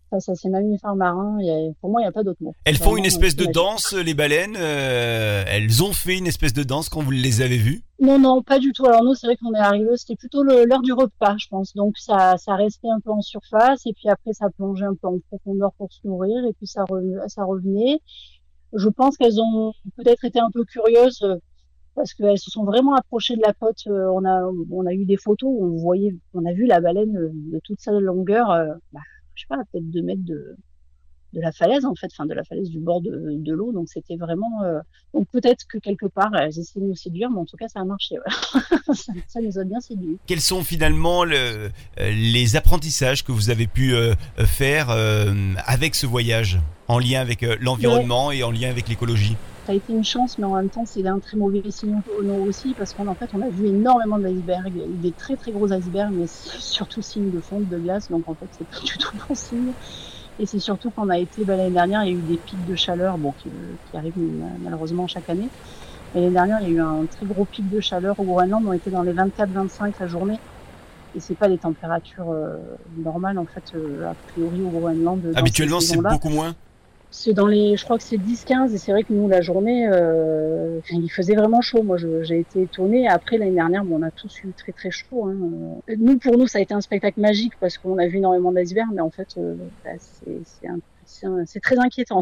face 0.09 0.27
à 0.27 0.35
ces 0.35 0.49
mammifères 0.49 0.95
marins. 0.95 1.37
pour 1.79 1.91
moi, 1.91 2.01
il 2.01 2.03
n'y 2.03 2.07
a 2.07 2.11
pas 2.11 2.23
d'autre 2.23 2.41
mot. 2.41 2.53
Elles 2.65 2.77
font 2.77 2.97
une 2.97 3.05
espèce 3.05 3.35
de 3.35 3.45
danse, 3.45 3.93
les 3.93 4.15
baleines. 4.15 4.57
Euh, 4.57 5.43
elles 5.47 5.83
ont 5.83 5.93
fait 5.93 6.17
une 6.17 6.25
espèce 6.25 6.53
de 6.53 6.63
danse 6.63 6.89
quand 6.89 7.03
vous 7.03 7.11
les 7.11 7.41
avez 7.41 7.57
vues? 7.57 7.83
Non, 7.99 8.17
non, 8.17 8.41
pas 8.41 8.57
du 8.57 8.73
tout. 8.73 8.87
Alors 8.87 9.03
nous, 9.03 9.13
c'est 9.13 9.27
vrai 9.27 9.37
qu'on 9.37 9.53
est 9.53 9.59
arrivé, 9.59 9.87
c'était 9.95 10.15
plutôt 10.15 10.43
l'heure 10.43 10.81
du 10.81 10.93
repas, 10.93 11.35
je 11.37 11.47
pense. 11.47 11.73
Donc 11.75 11.95
ça, 11.97 12.37
ça 12.37 12.55
restait 12.55 12.89
un 12.89 12.99
peu 12.99 13.11
en 13.11 13.21
surface 13.21 13.85
et 13.85 13.93
puis 13.93 14.09
après, 14.09 14.33
ça 14.33 14.47
plongeait 14.49 14.85
un 14.85 14.95
peu 14.95 15.07
en 15.07 15.19
profondeur 15.29 15.73
pour 15.77 15.93
se 15.93 15.99
nourrir 16.05 16.43
et 16.45 16.53
puis 16.53 16.65
ça, 16.65 16.85
ça 17.27 17.43
revenait. 17.43 17.99
Je 18.73 18.89
pense 18.89 19.15
qu'elles 19.15 19.39
ont 19.39 19.73
peut-être 19.95 20.25
été 20.25 20.39
un 20.39 20.49
peu 20.51 20.65
curieuses 20.65 21.23
parce 21.95 22.13
qu'elles 22.13 22.37
se 22.37 22.51
sont 22.51 22.65
vraiment 22.65 22.93
approchées 22.93 23.35
de 23.35 23.41
la 23.41 23.53
côte. 23.53 23.87
Euh, 23.87 24.07
on 24.13 24.25
a, 24.25 24.43
on 24.71 24.85
a 24.85 24.93
eu 24.93 25.05
des 25.05 25.17
photos 25.17 25.49
où 25.51 25.65
on 25.65 25.77
voyait, 25.77 26.15
on 26.33 26.45
a 26.45 26.53
vu 26.53 26.65
la 26.65 26.81
baleine 26.81 27.17
euh, 27.17 27.31
de 27.33 27.59
toute 27.63 27.79
sa 27.79 27.91
longueur, 27.91 28.51
euh, 28.51 28.73
bah, 28.91 28.99
je 29.33 29.41
sais 29.41 29.47
pas, 29.47 29.57
peut-être 29.71 29.89
deux 29.89 30.01
mètres 30.01 30.23
de, 30.23 30.57
de 31.33 31.41
la 31.41 31.51
falaise 31.51 31.85
en 31.85 31.95
fait, 31.95 32.07
enfin 32.11 32.25
de 32.25 32.33
la 32.33 32.43
falaise 32.43 32.69
du 32.69 32.79
bord 32.79 33.01
de, 33.01 33.37
de 33.37 33.53
l'eau. 33.53 33.71
Donc 33.71 33.87
c'était 33.89 34.17
vraiment, 34.17 34.61
donc 35.13 35.27
peut-être 35.31 35.65
que 35.67 35.77
quelque 35.77 36.05
part 36.05 36.33
elles 36.35 36.57
essaient 36.57 36.79
de 36.79 36.85
nous 36.85 36.95
séduire, 36.95 37.29
mais 37.29 37.39
en 37.39 37.45
tout 37.45 37.57
cas 37.57 37.67
ça 37.67 37.81
a 37.81 37.85
marché. 37.85 38.15
Ça, 39.27 39.41
nous 39.41 39.59
a 39.59 39.63
bien 39.65 39.81
séduit. 39.81 40.17
Quels 40.27 40.39
sont 40.39 40.63
finalement 40.63 41.25
le, 41.25 41.69
les 41.97 42.55
apprentissages 42.55 43.25
que 43.25 43.33
vous 43.33 43.49
avez 43.49 43.67
pu 43.67 43.93
faire 44.37 44.89
avec 45.65 45.95
ce 45.95 46.05
voyage, 46.05 46.59
en 46.87 46.99
lien 46.99 47.19
avec 47.19 47.41
l'environnement 47.59 48.31
et 48.31 48.43
en 48.43 48.51
lien 48.51 48.69
avec 48.69 48.87
l'écologie? 48.87 49.35
Ça 49.65 49.71
a 49.71 49.75
été 49.75 49.93
une 49.93 50.03
chance, 50.03 50.37
mais 50.37 50.45
en 50.45 50.55
même 50.55 50.69
temps, 50.69 50.85
c'est 50.85 51.05
un 51.07 51.19
très 51.19 51.37
mauvais 51.37 51.63
signe 51.71 51.99
aussi, 52.47 52.75
parce 52.77 52.93
qu'en 52.93 53.15
fait, 53.15 53.29
on 53.33 53.41
a 53.41 53.49
vu 53.49 53.67
énormément 53.67 54.19
d'icebergs, 54.19 54.71
des 55.01 55.11
très 55.11 55.35
très 55.35 55.51
gros 55.51 55.71
icebergs, 55.71 56.13
mais 56.13 56.27
surtout 56.27 57.01
signe 57.01 57.31
de 57.31 57.39
fonte 57.39 57.67
de 57.67 57.77
glace, 57.79 58.11
donc 58.11 58.29
en 58.29 58.35
fait, 58.35 58.45
c'est 58.51 58.67
pas 58.67 58.79
du 58.85 58.97
tout 58.97 59.17
bon 59.27 59.33
signe. 59.33 59.71
Et 60.37 60.45
c'est 60.45 60.59
surtout 60.59 60.91
qu'on 60.91 61.09
a 61.09 61.17
été 61.17 61.45
bah, 61.45 61.55
l'année 61.55 61.71
dernière, 61.71 62.03
il 62.03 62.11
y 62.11 62.15
a 62.15 62.17
eu 62.17 62.21
des 62.21 62.37
pics 62.37 62.65
de 62.67 62.75
chaleur, 62.75 63.17
bon, 63.17 63.33
qui, 63.39 63.49
qui 63.89 63.97
arrivent 63.97 64.13
malheureusement 64.63 65.07
chaque 65.07 65.29
année. 65.29 65.49
L'année 66.13 66.29
dernière, 66.29 66.59
il 66.61 66.67
y 66.67 66.71
a 66.71 66.75
eu 66.75 66.81
un 66.81 67.05
très 67.05 67.25
gros 67.25 67.45
pic 67.45 67.67
de 67.69 67.79
chaleur 67.79 68.19
au 68.19 68.23
Groenland. 68.23 68.63
On 68.67 68.73
était 68.73 68.91
dans 68.91 69.03
les 69.03 69.13
24-25 69.13 69.93
la 69.99 70.07
journée. 70.07 70.39
Et 71.15 71.21
c'est 71.21 71.35
pas 71.35 71.47
des 71.47 71.57
températures 71.57 72.29
euh, 72.29 72.57
normales, 72.97 73.39
en 73.39 73.45
fait, 73.45 73.63
euh, 73.73 74.11
a 74.11 74.13
priori 74.27 74.61
au 74.61 74.69
Groenland. 74.69 75.31
Habituellement, 75.35 75.79
c'est 75.79 75.97
beaucoup 75.97 76.29
moins 76.29 76.53
c'est 77.15 77.33
dans 77.33 77.47
les, 77.47 77.77
je 77.77 77.83
crois 77.85 77.97
que 77.97 78.03
c'est 78.03 78.17
10-15 78.17 78.73
et 78.73 78.77
c'est 78.77 78.91
vrai 78.91 79.03
que 79.03 79.13
nous 79.13 79.29
la 79.29 79.39
journée, 79.39 79.87
euh, 79.89 80.81
il 80.91 81.09
faisait 81.09 81.33
vraiment 81.33 81.61
chaud. 81.61 81.81
Moi, 81.81 81.95
j'ai 81.97 82.39
été 82.39 82.63
étonnée. 82.63 83.07
Après 83.07 83.37
l'année 83.37 83.55
dernière, 83.55 83.85
bon, 83.85 83.99
on 83.99 84.01
a 84.01 84.11
tous 84.11 84.43
eu 84.43 84.51
très 84.51 84.73
très 84.73 84.91
chaud. 84.91 85.25
Hein. 85.25 85.37
Nous, 85.97 86.17
pour 86.19 86.37
nous, 86.37 86.45
ça 86.47 86.57
a 86.57 86.61
été 86.61 86.73
un 86.73 86.81
spectacle 86.81 87.21
magique 87.21 87.53
parce 87.61 87.77
qu'on 87.77 87.97
a 87.99 88.07
vu 88.07 88.17
énormément 88.17 88.51
d'icebergs, 88.51 88.91
mais 88.93 89.01
en 89.01 89.11
fait, 89.11 89.29
euh, 89.37 89.55
bah, 89.85 89.91
c'est 89.97 90.41
c'est 91.45 91.59
très 91.59 91.77
inquiétant 91.77 92.21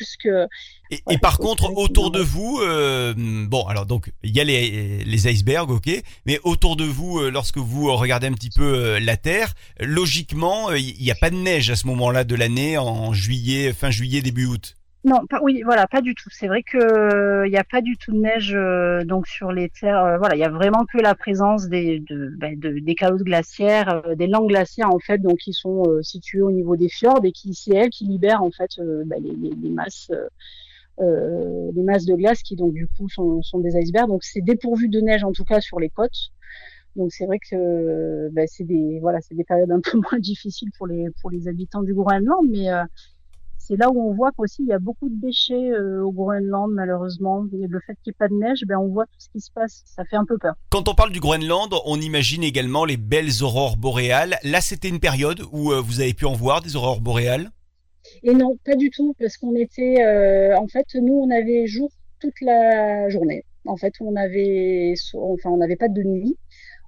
plus 0.00 0.16
que. 0.16 0.46
Et, 0.90 1.18
par 1.18 1.38
contre, 1.38 1.72
autour 1.76 2.10
de 2.10 2.20
vous, 2.20 2.60
euh, 2.62 3.14
bon, 3.16 3.64
alors 3.66 3.86
donc 3.86 4.10
il 4.24 4.34
y 4.34 4.40
a 4.40 4.44
les, 4.44 5.04
les, 5.04 5.28
icebergs, 5.28 5.70
ok, 5.70 5.88
mais 6.26 6.40
autour 6.42 6.74
de 6.74 6.84
vous, 6.84 7.20
euh, 7.20 7.30
lorsque 7.30 7.58
vous 7.58 7.94
regardez 7.94 8.26
un 8.26 8.32
petit 8.32 8.50
peu 8.50 8.62
euh, 8.62 9.00
la 9.00 9.16
Terre, 9.16 9.54
logiquement, 9.78 10.72
il 10.72 10.96
n'y 11.00 11.10
a 11.10 11.14
pas 11.14 11.30
de 11.30 11.36
neige 11.36 11.70
à 11.70 11.76
ce 11.76 11.86
moment-là 11.86 12.24
de 12.24 12.34
l'année, 12.34 12.76
en 12.78 13.12
juillet, 13.12 13.72
fin 13.72 13.90
juillet, 13.90 14.22
début 14.22 14.46
août. 14.46 14.76
Non, 15.02 15.26
pas, 15.26 15.40
oui, 15.42 15.62
voilà, 15.64 15.86
pas 15.86 16.02
du 16.02 16.14
tout. 16.14 16.28
C'est 16.30 16.46
vrai 16.46 16.62
que 16.62 16.76
il 16.76 16.82
euh, 16.82 17.48
n'y 17.48 17.56
a 17.56 17.64
pas 17.64 17.80
du 17.80 17.96
tout 17.96 18.12
de 18.12 18.18
neige 18.18 18.54
euh, 18.54 19.02
donc 19.02 19.26
sur 19.26 19.50
les 19.50 19.70
terres. 19.70 20.04
Euh, 20.04 20.18
voilà, 20.18 20.36
il 20.36 20.40
y 20.40 20.44
a 20.44 20.50
vraiment 20.50 20.84
que 20.84 20.98
la 20.98 21.14
présence 21.14 21.68
des 21.68 22.00
de, 22.00 22.34
bah, 22.36 22.48
de 22.54 22.78
des 22.80 22.94
calottes 22.94 23.22
glaciaires, 23.22 24.02
des 24.16 24.26
langues 24.26 24.48
glaciaires 24.48 24.90
en 24.92 24.98
fait, 24.98 25.18
donc 25.18 25.38
qui 25.38 25.54
sont 25.54 25.84
situées 26.02 26.42
au 26.42 26.52
niveau 26.52 26.76
des 26.76 26.90
fjords 26.90 27.24
et 27.24 27.32
qui 27.32 27.54
c'est 27.54 27.74
elles 27.74 27.88
qui 27.88 28.04
libèrent 28.04 28.42
en 28.42 28.50
fait 28.50 28.78
bah, 29.06 29.16
les, 29.18 29.34
les, 29.36 29.54
les, 29.54 29.70
masses. 29.70 30.10
les 30.98 31.82
masses 31.82 32.04
de 32.04 32.14
glace 32.14 32.42
qui 32.42 32.56
donc 32.56 32.74
du 32.74 32.86
coup 32.86 33.08
sont, 33.08 33.40
sont 33.42 33.58
des 33.58 33.76
icebergs 33.76 34.08
donc 34.08 34.22
c'est 34.22 34.42
dépourvu 34.42 34.88
de 34.90 35.00
neige 35.00 35.24
en 35.24 35.32
tout 35.32 35.44
cas 35.44 35.60
sur 35.62 35.80
les 35.80 35.88
côtes 35.88 36.30
donc 36.96 37.10
c'est 37.12 37.24
vrai 37.24 37.38
que 37.38 38.28
bah, 38.30 38.42
c'est 38.46 38.64
des 38.64 38.98
voilà 39.00 39.20
c'est 39.22 39.34
des 39.34 39.44
périodes 39.44 39.70
un 39.70 39.80
peu 39.80 39.98
moins 40.10 40.18
difficiles 40.18 40.70
pour 40.76 40.86
les 40.86 41.08
pour 41.22 41.30
les 41.30 41.48
habitants 41.48 41.82
du 41.82 41.94
Groenland 41.94 42.46
mais 42.50 42.68
c'est 43.70 43.76
là 43.76 43.88
où 43.88 44.00
on 44.00 44.12
voit 44.12 44.32
qu'aussi 44.32 44.62
il 44.62 44.68
y 44.68 44.72
a 44.72 44.80
beaucoup 44.80 45.08
de 45.08 45.20
déchets 45.20 45.70
euh, 45.70 46.02
au 46.02 46.10
Groenland 46.10 46.72
malheureusement. 46.72 47.46
Et 47.52 47.68
le 47.68 47.80
fait 47.80 47.94
qu'il 48.02 48.10
n'y 48.10 48.14
ait 48.14 48.18
pas 48.18 48.28
de 48.28 48.34
neige, 48.34 48.64
ben 48.66 48.78
on 48.78 48.88
voit 48.88 49.06
tout 49.06 49.18
ce 49.18 49.28
qui 49.28 49.40
se 49.40 49.50
passe. 49.52 49.82
Ça 49.84 50.04
fait 50.04 50.16
un 50.16 50.24
peu 50.24 50.38
peur. 50.38 50.54
Quand 50.70 50.88
on 50.88 50.94
parle 50.94 51.12
du 51.12 51.20
Groenland, 51.20 51.72
on 51.84 52.00
imagine 52.00 52.42
également 52.42 52.84
les 52.84 52.96
belles 52.96 53.42
aurores 53.42 53.76
boréales. 53.76 54.38
Là, 54.42 54.60
c'était 54.60 54.88
une 54.88 54.98
période 54.98 55.42
où 55.52 55.70
euh, 55.70 55.80
vous 55.80 56.00
avez 56.00 56.14
pu 56.14 56.26
en 56.26 56.32
voir 56.32 56.62
des 56.62 56.74
aurores 56.74 57.00
boréales? 57.00 57.50
Et 58.24 58.34
non, 58.34 58.58
pas 58.64 58.74
du 58.74 58.90
tout, 58.90 59.14
parce 59.20 59.36
qu'on 59.36 59.54
était, 59.54 60.02
euh, 60.02 60.56
en 60.56 60.66
fait, 60.66 60.86
nous, 60.94 61.14
on 61.14 61.30
avait 61.30 61.66
jour 61.66 61.90
toute 62.18 62.40
la 62.40 63.08
journée. 63.08 63.44
En 63.66 63.76
fait, 63.76 63.92
on 64.00 64.16
avait, 64.16 64.94
enfin, 65.14 65.50
on 65.50 65.58
n'avait 65.58 65.76
pas 65.76 65.88
de 65.88 66.02
nuit 66.02 66.36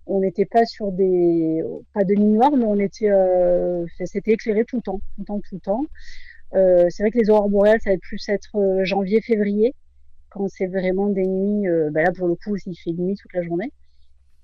on 0.04 0.18
n'était 0.18 0.46
pas 0.46 0.66
sur 0.66 0.90
des 0.90 1.62
pas 1.94 2.02
de 2.02 2.14
nuit 2.14 2.32
noire 2.32 2.50
mais 2.56 2.64
on 2.64 2.76
était 2.80 3.08
c'était 4.04 4.32
éclairé 4.32 4.64
tout 4.64 4.76
le 4.76 4.82
temps 4.82 4.98
tout 4.98 5.20
le 5.20 5.24
temps 5.24 5.38
tout 5.38 5.54
le 5.54 5.60
temps 5.60 5.84
euh, 6.54 6.86
c'est 6.90 7.02
vrai 7.02 7.10
que 7.10 7.18
les 7.18 7.30
aurores 7.30 7.48
boréales, 7.48 7.80
ça 7.82 7.90
va 7.90 7.96
plus 7.98 8.28
être 8.28 8.56
euh, 8.56 8.84
janvier-février, 8.84 9.74
quand 10.30 10.48
c'est 10.48 10.66
vraiment 10.66 11.08
des 11.08 11.26
nuits. 11.26 11.68
Euh, 11.68 11.90
bah 11.90 12.02
là, 12.02 12.12
pour 12.12 12.28
le 12.28 12.34
coup, 12.34 12.56
il 12.66 12.76
fait 12.76 12.92
nuit 12.92 13.16
toute 13.16 13.32
la 13.32 13.42
journée. 13.42 13.72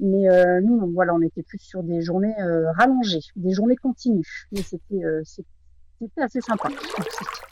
Mais 0.00 0.28
nous, 0.62 0.92
voilà, 0.92 1.12
on 1.12 1.22
était 1.22 1.42
plus 1.42 1.58
sur 1.58 1.82
des 1.82 2.02
journées 2.02 2.36
rallongées, 2.76 3.18
des 3.34 3.52
journées 3.52 3.74
continues. 3.74 4.46
Mais 4.52 4.62
c'était 4.62 5.02
c'était 5.98 6.20
assez 6.20 6.40
sympa. 6.40 6.68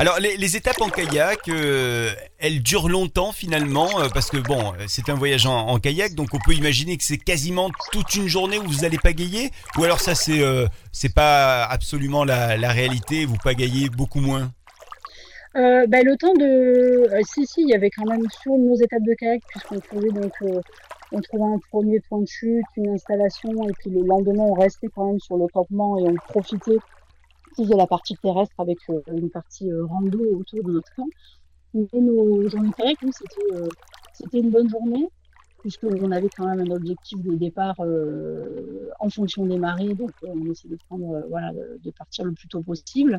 Alors 0.00 0.20
les, 0.20 0.56
étapes 0.56 0.80
en 0.80 0.90
kayak, 0.90 1.48
euh, 1.48 2.10
elles 2.38 2.62
durent 2.62 2.88
longtemps 2.88 3.32
finalement 3.32 3.88
euh, 3.98 4.06
parce 4.14 4.30
que 4.30 4.36
bon, 4.36 4.72
c'est 4.86 5.08
un 5.08 5.14
voyage 5.14 5.44
en, 5.44 5.76
kayak, 5.80 6.14
donc 6.14 6.28
on 6.34 6.38
peut 6.38 6.52
imaginer 6.52 6.96
que 6.96 7.02
c'est 7.02 7.18
quasiment 7.18 7.68
toute 7.90 8.14
une 8.14 8.28
journée 8.28 8.60
où 8.60 8.62
vous 8.62 8.84
allez 8.84 8.98
pagayer, 8.98 9.50
ou 9.76 9.82
alors 9.82 9.98
ça 9.98 10.14
c'est 10.14 10.40
euh, 10.40 10.68
c'est 10.92 11.12
pas 11.12 11.64
absolument 11.64 12.22
la, 12.22 12.70
réalité, 12.70 13.24
vous 13.24 13.38
pagayez 13.42 13.88
beaucoup 13.88 14.20
moins? 14.20 14.52
Ben, 15.54 16.04
le 16.04 16.16
temps 16.16 16.34
de, 16.34 17.10
si 17.34 17.44
si, 17.44 17.62
il 17.62 17.70
y 17.70 17.74
avait 17.74 17.90
quand 17.90 18.06
même 18.06 18.22
sur 18.40 18.56
nos 18.56 18.76
étapes 18.76 19.02
de 19.02 19.14
kayak 19.14 19.42
puisqu'on 19.48 19.80
faisait 19.80 20.12
donc 20.12 20.32
on 21.10 21.20
trouvait 21.22 21.54
un 21.54 21.58
premier 21.72 21.98
point 22.08 22.20
de 22.20 22.28
chute, 22.28 22.64
une 22.76 22.90
installation, 22.90 23.50
et 23.68 23.72
puis 23.80 23.90
le 23.90 24.06
lendemain 24.06 24.44
on 24.44 24.54
restait 24.54 24.86
quand 24.94 25.06
même 25.06 25.18
sur 25.18 25.36
le 25.38 25.48
campement 25.48 25.98
et 25.98 26.02
on 26.04 26.14
profitait 26.28 26.78
de 27.66 27.76
la 27.76 27.86
partie 27.86 28.16
terrestre 28.16 28.54
avec 28.58 28.78
euh, 28.90 29.00
une 29.12 29.30
partie 29.30 29.70
euh, 29.70 29.84
rando 29.86 30.20
autour 30.38 30.62
de 30.62 30.72
notre 30.72 30.94
camp. 30.94 31.08
Nos 31.74 32.48
journées 32.48 32.70
kayak, 32.76 32.96
c'était 33.12 33.54
euh, 33.54 33.68
c'était 34.12 34.38
une 34.38 34.50
bonne 34.50 34.68
journée 34.68 35.08
puisqu'on 35.60 36.12
avait 36.12 36.28
quand 36.34 36.46
même 36.46 36.60
un 36.60 36.70
objectif 36.70 37.20
de 37.20 37.34
départ 37.34 37.74
en 39.00 39.10
fonction 39.10 39.44
des 39.44 39.58
marées, 39.58 39.92
donc 39.92 40.12
on 40.22 40.48
essaie 40.52 40.68
de 40.68 40.78
prendre, 40.88 41.26
voilà, 41.30 41.52
de, 41.52 41.90
partir 41.90 42.24
le 42.24 42.30
plus 42.30 42.46
tôt 42.46 42.62
possible. 42.62 43.18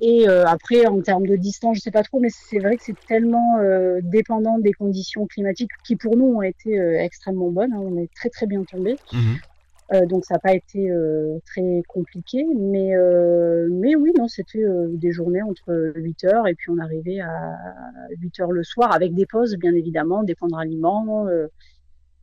Et 0.00 0.26
après, 0.26 0.86
en 0.86 1.02
termes 1.02 1.26
de 1.26 1.36
distance, 1.36 1.76
je 1.76 1.82
sais 1.82 1.90
pas 1.90 2.02
trop, 2.02 2.18
mais 2.18 2.30
c'est 2.30 2.60
vrai 2.60 2.78
que 2.78 2.82
c'est 2.82 2.96
tellement 3.06 3.58
dépendant 4.00 4.58
des 4.58 4.72
conditions 4.72 5.26
climatiques 5.26 5.70
qui 5.86 5.96
pour 5.96 6.16
nous 6.16 6.36
ont 6.36 6.42
été 6.42 6.78
extrêmement 6.78 7.50
bonnes. 7.50 7.74
Hein. 7.74 7.82
on 7.82 7.98
est 7.98 8.10
très 8.14 8.30
très 8.30 8.46
bien 8.46 8.64
tombé. 8.64 8.96
Mmh 9.12 9.34
euh, 9.34 9.34
donc 9.92 10.24
ça 10.24 10.34
n'a 10.34 10.40
pas 10.40 10.54
été 10.54 10.90
euh, 10.90 11.38
très 11.46 11.82
compliqué, 11.86 12.44
mais 12.58 12.96
euh, 12.96 13.68
mais 13.70 13.94
oui 13.94 14.12
non 14.18 14.26
c'était 14.26 14.64
des 14.90 15.12
journées 15.12 15.42
entre 15.42 15.92
8 15.94 16.24
heures 16.24 16.48
et 16.48 16.54
puis 16.54 16.70
on 16.70 16.78
arrivait 16.78 17.20
à 17.20 17.56
8 18.20 18.40
heures 18.40 18.52
le 18.52 18.64
soir 18.64 18.92
avec 18.92 19.14
des 19.14 19.26
pauses 19.26 19.56
bien 19.56 19.74
évidemment, 19.74 20.24
des 20.24 20.34
points 20.34 20.48
de 20.48 20.56
ralliement 20.56 21.28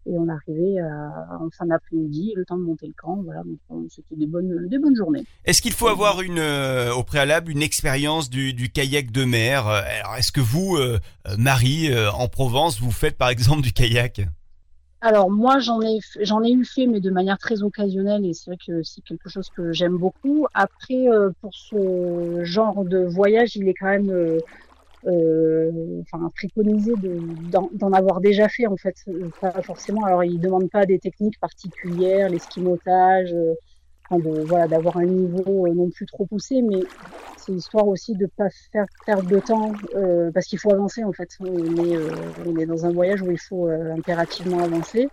et 0.05 0.17
on 0.17 0.27
arrivait 0.27 0.81
en 0.81 1.49
fin 1.57 1.65
d'après-midi, 1.65 2.33
le 2.35 2.43
temps 2.43 2.57
de 2.57 2.63
monter 2.63 2.87
le 2.87 2.93
camp. 3.01 3.21
Voilà, 3.23 3.41
c'était 3.89 4.17
des 4.17 4.27
bonnes, 4.27 4.67
des 4.67 4.77
journées. 4.97 5.23
Est-ce 5.45 5.61
qu'il 5.61 5.71
faut 5.71 5.87
avoir 5.87 6.17
au 6.17 7.03
préalable 7.03 7.49
une 7.49 7.61
expérience 7.61 8.29
du, 8.29 8.69
kayak 8.69 9.11
de 9.11 9.23
mer? 9.23 9.65
Est-ce 10.17 10.33
que 10.33 10.41
vous, 10.41 10.77
Marie, 11.37 11.89
en 12.13 12.27
Provence, 12.27 12.81
vous 12.81 12.91
faites 12.91 13.17
par 13.17 13.29
exemple 13.29 13.61
du 13.61 13.71
kayak? 13.71 14.27
Alors 15.03 15.29
moi 15.29 15.59
j'en 15.59 15.81
ai 15.81 15.99
j'en 16.21 16.43
ai 16.43 16.51
eu 16.51 16.63
fait 16.65 16.87
mais 16.87 17.01
de 17.01 17.11
manière 17.11 17.37
très 17.37 17.61
occasionnelle 17.63 18.25
et 18.25 18.33
c'est 18.33 18.49
vrai 18.51 18.57
que 18.65 18.81
c'est 18.83 19.01
quelque 19.03 19.29
chose 19.29 19.49
que 19.55 19.71
j'aime 19.73 19.97
beaucoup. 19.97 20.47
Après 20.53 21.07
euh, 21.09 21.29
pour 21.41 21.51
ce 21.53 22.39
genre 22.43 22.85
de 22.85 22.99
voyage 23.05 23.55
il 23.57 23.67
est 23.67 23.73
quand 23.73 23.87
même 23.87 24.09
euh, 24.11 24.41
euh 25.07 26.01
enfin 26.03 26.31
préconisé 26.35 26.95
d'en 26.97 27.93
avoir 27.93 28.21
déjà 28.21 28.49
fait 28.49 28.67
en 28.67 28.77
fait 28.77 28.95
pas 29.41 29.53
forcément. 29.63 30.03
Alors 30.05 30.23
il 30.23 30.39
demande 30.39 30.69
pas 30.71 30.85
des 30.85 30.99
techniques 30.99 31.39
particulières, 31.39 32.29
l'esquimotage, 32.29 33.33
euh, 34.19 34.43
voilà 34.45 34.67
d'avoir 34.67 34.97
un 34.97 35.05
niveau 35.05 35.67
non 35.73 35.89
plus 35.89 36.05
trop 36.05 36.25
poussé 36.25 36.61
mais 36.61 36.81
c'est 37.43 37.51
histoire 37.51 37.87
aussi 37.87 38.15
de 38.15 38.25
pas 38.25 38.49
faire 38.71 38.85
perdre 39.05 39.27
de 39.27 39.39
temps 39.39 39.73
euh, 39.95 40.31
parce 40.31 40.45
qu'il 40.45 40.59
faut 40.59 40.71
avancer 40.71 41.03
en 41.03 41.11
fait. 41.11 41.29
On 41.39 41.45
est, 41.85 41.97
euh, 41.97 42.09
on 42.45 42.57
est 42.57 42.65
dans 42.65 42.85
un 42.85 42.91
voyage 42.91 43.21
où 43.21 43.31
il 43.31 43.39
faut 43.39 43.67
euh, 43.67 43.93
impérativement 43.93 44.59
avancer. 44.59 45.09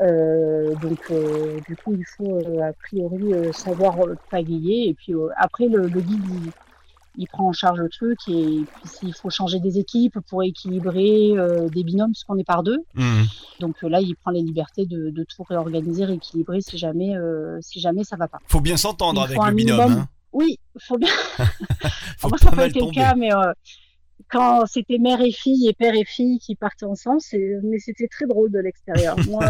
donc 0.00 1.12
du 1.68 1.76
coup 1.76 1.94
il 1.94 2.06
faut 2.16 2.38
a 2.60 2.72
priori 2.72 3.34
savoir 3.52 3.94
pagayer 4.30 4.88
et 4.88 4.94
puis 4.94 5.14
après 5.36 5.68
le, 5.68 5.86
guide 5.88 6.52
prend 7.30 7.48
en 7.48 7.52
charge 7.52 7.78
le 7.78 7.88
truc 7.88 8.18
et 8.28 8.62
puis 8.64 8.88
s'il 8.88 9.14
faut 9.14 9.30
changer 9.30 9.60
des 9.60 9.78
équipes 9.78 10.18
pour 10.28 10.42
équilibrer 10.42 11.34
des 11.72 11.84
binômes 11.84 12.12
parce 12.12 12.24
qu'on 12.24 12.38
est 12.38 12.44
par 12.44 12.62
deux 12.62 12.78
mmh. 12.94 13.22
donc 13.60 13.82
là 13.82 14.00
il 14.00 14.14
prend 14.16 14.30
les 14.30 14.42
libertés 14.42 14.86
de, 14.86 15.10
de, 15.10 15.24
tout 15.24 15.42
réorganiser 15.42 16.04
rééquilibrer 16.04 16.60
si 16.60 16.78
jamais 16.78 17.14
si 17.60 17.80
jamais 17.80 18.04
ça 18.04 18.16
va 18.16 18.28
pas 18.28 18.38
faut 18.46 18.60
bien 18.60 18.76
s'entendre 18.76 19.22
avec 19.22 19.38
le 19.38 19.54
binôme 19.54 19.92
hein. 19.92 20.08
Oui, 20.32 20.58
faut 20.78 20.98
bien. 20.98 21.12
faut 22.18 22.28
Moi, 22.28 22.38
ça 22.38 22.50
pas 22.50 22.66
été 22.66 22.80
le 22.80 22.90
cas, 22.90 23.14
mais 23.14 23.32
euh, 23.32 23.52
quand 24.30 24.64
c'était 24.66 24.98
mère 24.98 25.20
et 25.20 25.32
fille 25.32 25.68
et 25.68 25.74
père 25.74 25.94
et 25.94 26.04
fille 26.04 26.38
qui 26.38 26.56
partaient 26.56 26.86
ensemble, 26.86 27.20
mais 27.62 27.78
c'était 27.78 28.08
très 28.08 28.26
drôle 28.26 28.50
de 28.50 28.58
l'extérieur. 28.58 29.16
Moi, 29.28 29.46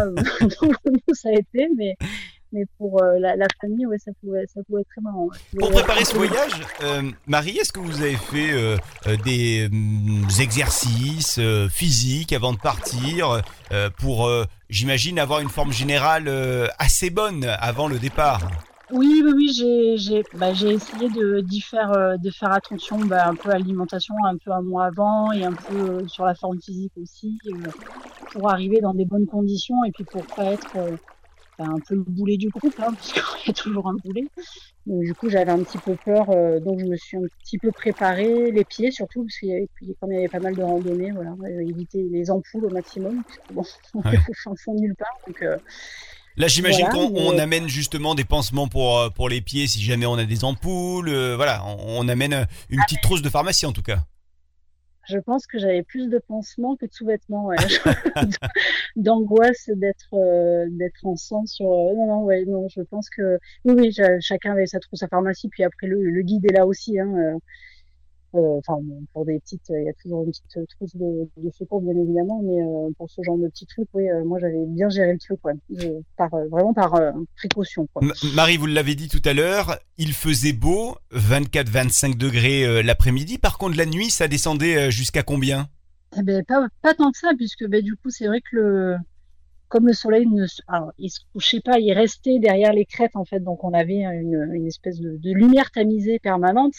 ça 1.13 1.29
a 1.29 1.33
été, 1.33 1.69
mais 1.75 1.95
mais 2.53 2.63
pour 2.77 3.03
euh, 3.03 3.19
la, 3.19 3.45
famille, 3.59 3.85
ouais, 3.85 3.97
ça 3.97 4.11
pouvait, 4.21 4.45
ça 4.47 4.61
pouvait 4.63 4.81
être 4.81 4.89
très 4.89 5.01
marrant. 5.01 5.27
Pour 5.59 5.71
préparer 5.71 6.05
ce 6.05 6.15
voyage, 6.15 6.61
euh, 6.83 7.01
Marie, 7.27 7.57
est-ce 7.57 7.73
que 7.73 7.79
vous 7.79 8.01
avez 8.01 8.15
fait 8.15 8.53
des 9.25 9.67
mm, 9.69 10.27
exercices 10.39 11.39
physiques 11.69 12.31
avant 12.31 12.53
de 12.53 12.59
partir 12.59 13.41
pour, 13.97 14.29
j'imagine, 14.69 15.19
avoir 15.19 15.41
une 15.41 15.49
forme 15.49 15.73
générale 15.73 16.29
assez 16.79 17.09
bonne 17.09 17.45
avant 17.59 17.87
le 17.87 17.99
départ? 17.99 18.39
Oui, 18.93 19.23
oui, 19.25 19.31
oui, 19.35 19.97
j'ai 19.97 20.23
bah, 20.37 20.51
essayé 20.51 21.09
de, 21.09 21.39
d'y 21.39 21.61
faire, 21.61 21.91
euh, 21.93 22.15
de 22.17 22.29
faire 22.29 22.51
attention 22.51 22.99
bah, 22.99 23.27
un 23.27 23.33
peu 23.33 23.49
à 23.49 23.53
l'alimentation, 23.53 24.13
un 24.23 24.37
peu 24.37 24.51
un 24.51 24.61
mois 24.61 24.85
avant 24.85 25.31
et 25.31 25.43
un 25.43 25.53
peu 25.53 25.73
euh, 25.73 26.07
sur 26.07 26.25
la 26.25 26.35
forme 26.35 26.59
physique 26.61 26.91
aussi, 27.01 27.39
euh, 27.47 27.71
pour 28.31 28.51
arriver 28.51 28.81
dans 28.81 28.93
des 28.93 29.05
bonnes 29.05 29.25
conditions 29.25 29.83
et 29.83 29.91
puis 29.91 30.03
pour 30.03 30.23
pas 30.35 30.45
être 30.45 30.77
bah, 31.57 31.65
un 31.67 31.79
peu 31.79 31.95
le 31.95 32.03
boulet 32.03 32.37
du 32.37 32.49
groupe, 32.49 32.73
hein, 32.79 32.93
parce 32.93 33.13
qu'il 33.13 33.47
y 33.47 33.49
a 33.49 33.53
toujours 33.53 33.87
un 33.87 33.95
boulet. 34.03 34.25
Donc 34.85 35.03
du 35.03 35.13
coup, 35.13 35.29
j'avais 35.29 35.51
un 35.51 35.63
petit 35.63 35.77
peu 35.77 35.95
peur, 35.95 36.29
euh, 36.29 36.59
donc 36.59 36.79
je 36.79 36.85
me 36.85 36.95
suis 36.97 37.17
un 37.17 37.23
petit 37.41 37.57
peu 37.57 37.71
préparé, 37.71 38.51
les 38.51 38.65
pieds 38.65 38.91
surtout, 38.91 39.23
parce 39.23 39.37
qu'il 39.37 39.49
y 39.49 39.53
avait, 39.53 39.69
comme 39.99 40.11
il 40.11 40.15
y 40.15 40.17
avait 40.17 40.27
pas 40.27 40.39
mal 40.39 40.55
de 40.55 40.63
randonnées, 40.63 41.11
voilà, 41.11 41.35
éviter 41.61 42.05
les 42.11 42.31
ampoules 42.31 42.65
au 42.65 42.69
maximum, 42.69 43.23
puisque 43.23 43.53
bon, 43.53 43.63
on 43.93 44.09
ouais. 44.09 44.17
au 44.47 44.55
fond 44.55 44.73
nulle 44.75 44.95
part, 44.95 45.17
donc. 45.27 45.41
Euh, 45.41 45.57
Là, 46.35 46.47
j'imagine 46.47 46.87
qu'on 46.87 47.37
amène 47.37 47.67
justement 47.67 48.15
des 48.15 48.23
pansements 48.23 48.67
pour 48.67 48.97
euh, 48.97 49.09
pour 49.09 49.29
les 49.29 49.39
pieds 49.39 49.67
si 49.67 49.83
jamais 49.83 50.07
on 50.07 50.15
a 50.15 50.25
des 50.25 50.43
ampoules. 50.43 51.13
voilà, 51.35 51.63
on, 51.63 52.07
amène 52.09 52.47
une 52.69 52.79
petite 52.87 53.01
trousse 53.01 53.21
de 53.21 53.29
pharmacie 53.29 53.67
en 53.67 53.71
tout 53.71 53.83
cas 53.83 53.99
je 55.05 55.17
pense 55.17 55.47
que 55.47 55.59
j'avais 55.59 55.83
plus 55.83 56.09
de 56.09 56.17
pansements 56.17 56.75
que 56.75 56.85
de 56.85 56.93
sous-vêtements, 56.93 57.45
ouais. 57.45 57.57
d'angoisse 58.95 59.69
d'être 59.69 60.13
euh, 60.13 60.67
d'être 60.69 61.05
en 61.05 61.15
sur. 61.15 61.71
Euh, 61.71 61.93
non, 61.95 62.07
non, 62.07 62.23
ouais, 62.23 62.45
non, 62.45 62.67
je 62.69 62.81
pense 62.81 63.09
que 63.09 63.39
oui, 63.65 63.73
oui, 63.77 63.97
chacun 64.21 64.53
avait 64.53 64.65
sa 64.65 64.79
trousse 64.79 65.03
à 65.03 65.07
pharmacie, 65.07 65.49
puis 65.49 65.63
après 65.63 65.87
le, 65.87 66.01
le 66.01 66.21
guide 66.21 66.45
est 66.45 66.53
là 66.53 66.65
aussi. 66.65 66.99
Hein, 66.99 67.39
euh, 68.35 68.43
euh, 68.43 68.59
enfin, 68.59 68.79
pour 69.13 69.25
des 69.25 69.39
petites, 69.39 69.69
il 69.69 69.83
y 69.83 69.89
a 69.89 69.93
toujours 70.01 70.23
une 70.23 70.31
petite 70.31 70.67
trousse 70.77 70.95
de, 70.95 71.29
de 71.37 71.51
secours, 71.51 71.81
bien 71.81 71.95
évidemment, 71.95 72.41
mais 72.43 72.61
euh, 72.61 72.89
pour 72.97 73.09
ce 73.09 73.21
genre 73.23 73.37
de 73.37 73.47
petits 73.47 73.65
trucs, 73.65 73.87
oui, 73.93 74.09
euh, 74.09 74.23
moi 74.23 74.39
j'avais 74.39 74.65
bien 74.67 74.89
géré 74.89 75.13
le 75.13 75.19
truc, 75.19 75.39
ouais. 75.45 75.53
par, 76.17 76.29
vraiment 76.49 76.73
par 76.73 76.99
précaution. 77.35 77.87
Quoi. 77.93 78.07
Marie, 78.35 78.57
vous 78.57 78.65
l'avez 78.65 78.95
dit 78.95 79.07
tout 79.07 79.21
à 79.25 79.33
l'heure, 79.33 79.77
il 79.97 80.13
faisait 80.13 80.53
beau, 80.53 80.95
24-25 81.13 82.17
degrés 82.17 82.83
l'après-midi. 82.83 83.37
Par 83.37 83.57
contre, 83.57 83.77
la 83.77 83.85
nuit, 83.85 84.09
ça 84.09 84.27
descendait 84.27 84.91
jusqu'à 84.91 85.23
combien? 85.23 85.67
Eh 86.17 86.21
ben, 86.21 86.43
pas, 86.43 86.67
pas 86.81 86.93
tant 86.93 87.11
que 87.11 87.17
ça, 87.17 87.31
puisque 87.35 87.67
ben, 87.67 87.83
du 87.83 87.95
coup, 87.95 88.09
c'est 88.09 88.27
vrai 88.27 88.41
que 88.41 88.55
le, 88.55 88.95
comme 89.69 89.87
le 89.87 89.93
soleil 89.93 90.27
ne 90.27 90.45
alors, 90.67 90.91
il 90.97 91.09
se 91.09 91.19
couchait 91.33 91.61
pas, 91.61 91.79
il 91.79 91.93
restait 91.93 92.39
derrière 92.39 92.73
les 92.73 92.85
crêtes 92.85 93.15
en 93.15 93.25
fait, 93.25 93.39
donc 93.39 93.63
on 93.63 93.73
avait 93.73 94.03
une, 94.03 94.49
une 94.53 94.67
espèce 94.67 94.99
de, 94.99 95.17
de, 95.17 95.31
lumière 95.31 95.71
tamisée 95.71 96.19
permanente 96.19 96.75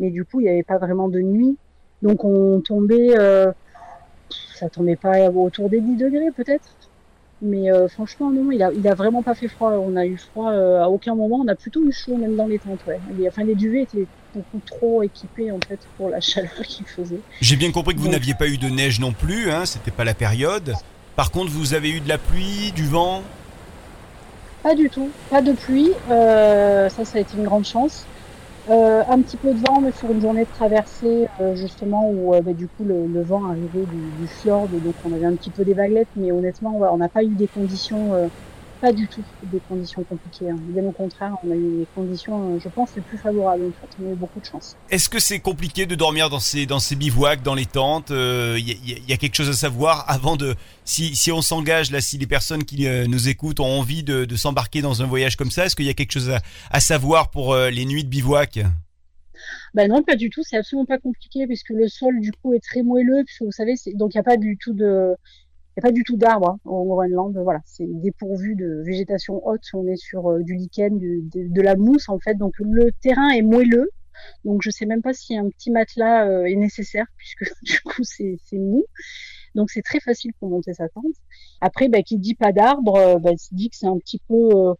mais 0.00 0.10
du 0.10 0.24
coup, 0.24 0.40
il 0.40 0.44
n'y 0.44 0.50
avait 0.50 0.62
pas 0.62 0.78
vraiment 0.78 1.08
de 1.08 1.20
nuit. 1.20 1.56
Donc 2.02 2.24
on 2.24 2.60
tombait, 2.60 3.18
euh, 3.18 3.50
ça 4.54 4.68
tombait 4.68 4.96
pas 4.96 5.30
autour 5.30 5.70
des 5.70 5.80
10 5.80 5.96
degrés 5.96 6.30
peut-être. 6.30 6.68
Mais 7.42 7.70
euh, 7.70 7.86
franchement, 7.88 8.30
non, 8.30 8.50
il 8.50 8.62
a, 8.62 8.72
il 8.72 8.86
a 8.88 8.94
vraiment 8.94 9.22
pas 9.22 9.34
fait 9.34 9.48
froid. 9.48 9.72
On 9.72 9.96
a 9.96 10.06
eu 10.06 10.16
froid 10.16 10.50
euh, 10.50 10.82
à 10.82 10.88
aucun 10.88 11.14
moment. 11.14 11.36
On 11.44 11.48
a 11.48 11.54
plutôt 11.54 11.84
eu 11.84 11.92
chaud 11.92 12.16
même 12.16 12.34
dans 12.34 12.46
les 12.46 12.58
tentes. 12.58 12.80
Ouais. 12.86 12.98
Les, 13.18 13.28
enfin, 13.28 13.44
les 13.44 13.54
duvets 13.54 13.82
étaient 13.82 14.06
beaucoup 14.34 14.60
trop 14.64 15.02
équipés 15.02 15.50
en 15.50 15.58
fait 15.66 15.78
pour 15.96 16.08
la 16.08 16.20
chaleur 16.20 16.52
qu'il 16.62 16.86
faisait. 16.86 17.20
J'ai 17.40 17.56
bien 17.56 17.72
compris 17.72 17.94
que 17.94 18.00
vous 18.00 18.08
n'aviez 18.08 18.34
pas 18.34 18.48
eu 18.48 18.56
de 18.56 18.68
neige 18.68 19.00
non 19.00 19.12
plus. 19.12 19.50
Hein, 19.50 19.66
C'était 19.66 19.90
pas 19.90 20.04
la 20.04 20.14
période. 20.14 20.72
Par 21.14 21.30
contre, 21.30 21.50
vous 21.50 21.74
avez 21.74 21.90
eu 21.90 22.00
de 22.00 22.08
la 22.08 22.18
pluie, 22.18 22.72
du 22.74 22.84
vent? 22.84 23.22
Pas 24.62 24.74
du 24.74 24.90
tout, 24.90 25.10
pas 25.30 25.42
de 25.42 25.52
pluie. 25.52 25.92
ça, 26.08 27.04
ça 27.04 27.18
a 27.18 27.20
été 27.20 27.36
une 27.36 27.44
grande 27.44 27.64
chance. 27.64 28.06
Euh, 28.68 29.04
un 29.08 29.22
petit 29.22 29.36
peu 29.36 29.54
de 29.54 29.60
vent, 29.60 29.80
mais 29.80 29.92
sur 29.92 30.10
une 30.10 30.20
journée 30.20 30.44
de 30.44 30.50
traversée, 30.50 31.28
euh, 31.40 31.54
justement, 31.54 32.10
où 32.10 32.34
euh, 32.34 32.40
bah, 32.40 32.52
du 32.52 32.66
coup 32.66 32.82
le, 32.84 33.06
le, 33.06 33.22
vent 33.22 33.44
arrivait 33.44 33.86
du, 33.86 34.10
du 34.10 34.26
fjord, 34.26 34.66
donc 34.68 34.94
on 35.04 35.12
avait 35.12 35.24
un 35.24 35.36
petit 35.36 35.50
peu 35.50 35.64
des 35.64 35.72
vaguelettes, 35.72 36.08
mais 36.16 36.32
honnêtement, 36.32 36.76
on 36.92 36.96
n'a 36.96 37.08
pas 37.08 37.22
eu 37.22 37.28
des 37.28 37.46
conditions, 37.46 38.12
pas 38.80 38.92
du 38.92 39.06
tout 39.08 39.22
des 39.44 39.60
conditions 39.68 40.02
compliquées. 40.04 40.50
Hein. 40.50 40.56
Bien 40.60 40.84
au 40.84 40.92
contraire, 40.92 41.34
on 41.44 41.50
a 41.50 41.54
eu 41.54 41.78
des 41.78 41.86
conditions, 41.94 42.58
je 42.58 42.68
pense, 42.68 42.94
les 42.96 43.02
plus 43.02 43.18
favorables. 43.18 43.64
En 43.64 43.70
fait, 43.70 43.96
on 44.02 44.08
a 44.08 44.12
eu 44.12 44.14
beaucoup 44.14 44.40
de 44.40 44.44
chance. 44.44 44.76
Est-ce 44.90 45.08
que 45.08 45.18
c'est 45.18 45.40
compliqué 45.40 45.86
de 45.86 45.94
dormir 45.94 46.30
dans 46.30 46.40
ces 46.40 46.66
dans 46.66 46.78
ces 46.78 46.96
bivouacs, 46.96 47.42
dans 47.42 47.54
les 47.54 47.66
tentes 47.66 48.10
Il 48.10 48.58
y, 48.58 49.02
y, 49.08 49.12
a 49.12 49.16
quelque 49.16 49.34
chose 49.34 49.48
à 49.48 49.54
savoir 49.54 50.04
avant 50.08 50.36
de, 50.36 50.54
si, 50.84 51.16
si 51.16 51.32
on 51.32 51.42
s'engage 51.42 51.90
là, 51.90 52.00
si 52.00 52.18
les 52.18 52.26
personnes 52.26 52.64
qui 52.64 52.88
nous 53.08 53.28
écoutent 53.28 53.60
ont 53.60 53.78
envie 53.78 54.02
de, 54.02 54.24
de 54.24 54.36
s'embarquer 54.36 54.82
dans 54.82 55.02
un 55.02 55.06
voyage 55.06 55.36
comme 55.36 55.50
ça, 55.50 55.66
est-ce 55.66 55.76
qu'il 55.76 55.86
y 55.86 55.90
a 55.90 55.94
quelque 55.94 56.12
chose 56.12 56.30
à, 56.30 56.40
à 56.70 56.80
savoir 56.80 57.30
pour 57.30 57.56
les 57.56 57.84
nuits 57.84 58.04
de 58.04 58.08
bivouac? 58.08 58.60
Ben 59.74 59.90
non, 59.90 60.02
pas 60.02 60.16
du 60.16 60.30
tout. 60.30 60.42
C'est 60.42 60.56
absolument 60.56 60.86
pas 60.86 60.98
compliqué 60.98 61.46
puisque 61.46 61.70
le 61.70 61.88
sol 61.88 62.20
du 62.20 62.32
coup 62.32 62.54
est 62.54 62.64
très 62.64 62.82
moelleux. 62.82 63.24
Puisque 63.24 63.42
vous 63.42 63.52
savez, 63.52 63.74
donc 63.94 64.14
il 64.14 64.16
n'y 64.16 64.20
a 64.20 64.24
pas 64.24 64.36
du 64.36 64.56
tout 64.56 64.72
de, 64.72 65.14
il 65.76 65.80
y 65.80 65.86
a 65.86 65.88
pas 65.88 65.92
du 65.92 66.04
tout 66.04 66.16
d'arbres 66.16 66.52
hein, 66.52 66.58
au 66.64 66.84
Groenland. 66.84 67.36
Voilà, 67.36 67.60
c'est 67.66 67.86
dépourvu 67.86 68.54
de 68.56 68.82
végétation 68.82 69.46
haute. 69.46 69.64
On 69.74 69.86
est 69.86 69.96
sur 69.96 70.30
euh, 70.30 70.42
du 70.42 70.54
lichen, 70.54 70.98
de, 70.98 71.60
la 71.60 71.76
mousse 71.76 72.08
en 72.08 72.18
fait. 72.18 72.34
Donc 72.34 72.54
le 72.58 72.90
terrain 73.02 73.28
est 73.28 73.42
moelleux. 73.42 73.90
Donc 74.46 74.62
je 74.62 74.70
sais 74.70 74.86
même 74.86 75.02
pas 75.02 75.12
si 75.12 75.36
un 75.36 75.50
petit 75.50 75.70
matelas 75.70 76.26
euh, 76.26 76.46
est 76.46 76.56
nécessaire 76.56 77.04
puisque 77.18 77.44
du 77.62 77.78
coup 77.80 78.02
c'est 78.04 78.38
mou. 78.52 78.86
Donc 79.54 79.70
c'est 79.70 79.82
très 79.82 80.00
facile 80.00 80.32
pour 80.40 80.48
monter 80.48 80.72
sa 80.72 80.88
tente. 80.88 81.04
Après, 81.60 81.88
bah, 81.88 82.02
qui 82.02 82.16
dit 82.18 82.34
pas 82.34 82.52
d'arbres, 82.52 83.18
bah, 83.20 83.36
se 83.36 83.54
dit 83.54 83.68
que 83.68 83.76
c'est 83.76 83.86
un 83.86 83.98
petit 83.98 84.20
peu 84.28 84.50
euh, 84.54 84.74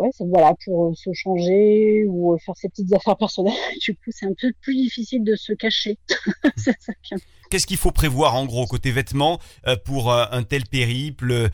ouais, 0.00 0.10
voilà 0.20 0.54
pour 0.64 0.86
euh, 0.86 0.94
se 0.94 1.12
changer 1.12 2.04
ou 2.08 2.32
euh, 2.32 2.38
faire 2.38 2.56
ses 2.56 2.68
petites 2.68 2.92
affaires 2.92 3.16
personnelles. 3.16 3.54
Du 3.80 3.94
coup, 3.94 4.10
c'est 4.10 4.26
un 4.26 4.34
peu 4.40 4.52
plus 4.60 4.74
difficile 4.74 5.24
de 5.24 5.36
se 5.36 5.52
cacher. 5.52 5.98
Qu'est-ce 7.50 7.66
qu'il 7.66 7.76
faut 7.76 7.90
prévoir 7.90 8.34
en 8.36 8.46
gros 8.46 8.66
côté 8.66 8.90
vêtements 8.90 9.38
euh, 9.66 9.76
pour 9.76 10.12
un 10.12 10.42
tel 10.42 10.64
périple 10.64 11.48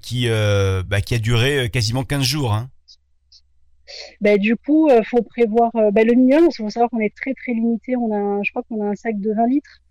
qui 0.00 0.28
bah, 0.28 1.00
qui 1.00 1.14
a 1.14 1.18
duré 1.18 1.68
quasiment 1.70 2.04
15 2.04 2.22
jours 2.22 2.54
hein? 2.54 2.70
Bah, 4.20 4.38
du 4.38 4.56
coup, 4.56 4.88
il 4.90 5.04
faut 5.04 5.22
prévoir 5.22 5.70
bah, 5.92 6.04
le 6.04 6.14
minimum. 6.14 6.48
Il 6.50 6.56
faut 6.56 6.70
savoir 6.70 6.88
qu'on 6.90 7.00
est 7.00 7.14
très 7.14 7.34
très 7.34 7.52
limité. 7.52 7.96
On 7.96 8.12
a, 8.12 8.42
je 8.42 8.50
crois 8.50 8.62
qu'on 8.62 8.82
a 8.82 8.90
un 8.90 8.94
sac 8.94 9.20
de 9.20 9.32
20 9.34 9.46
litres 9.48 9.82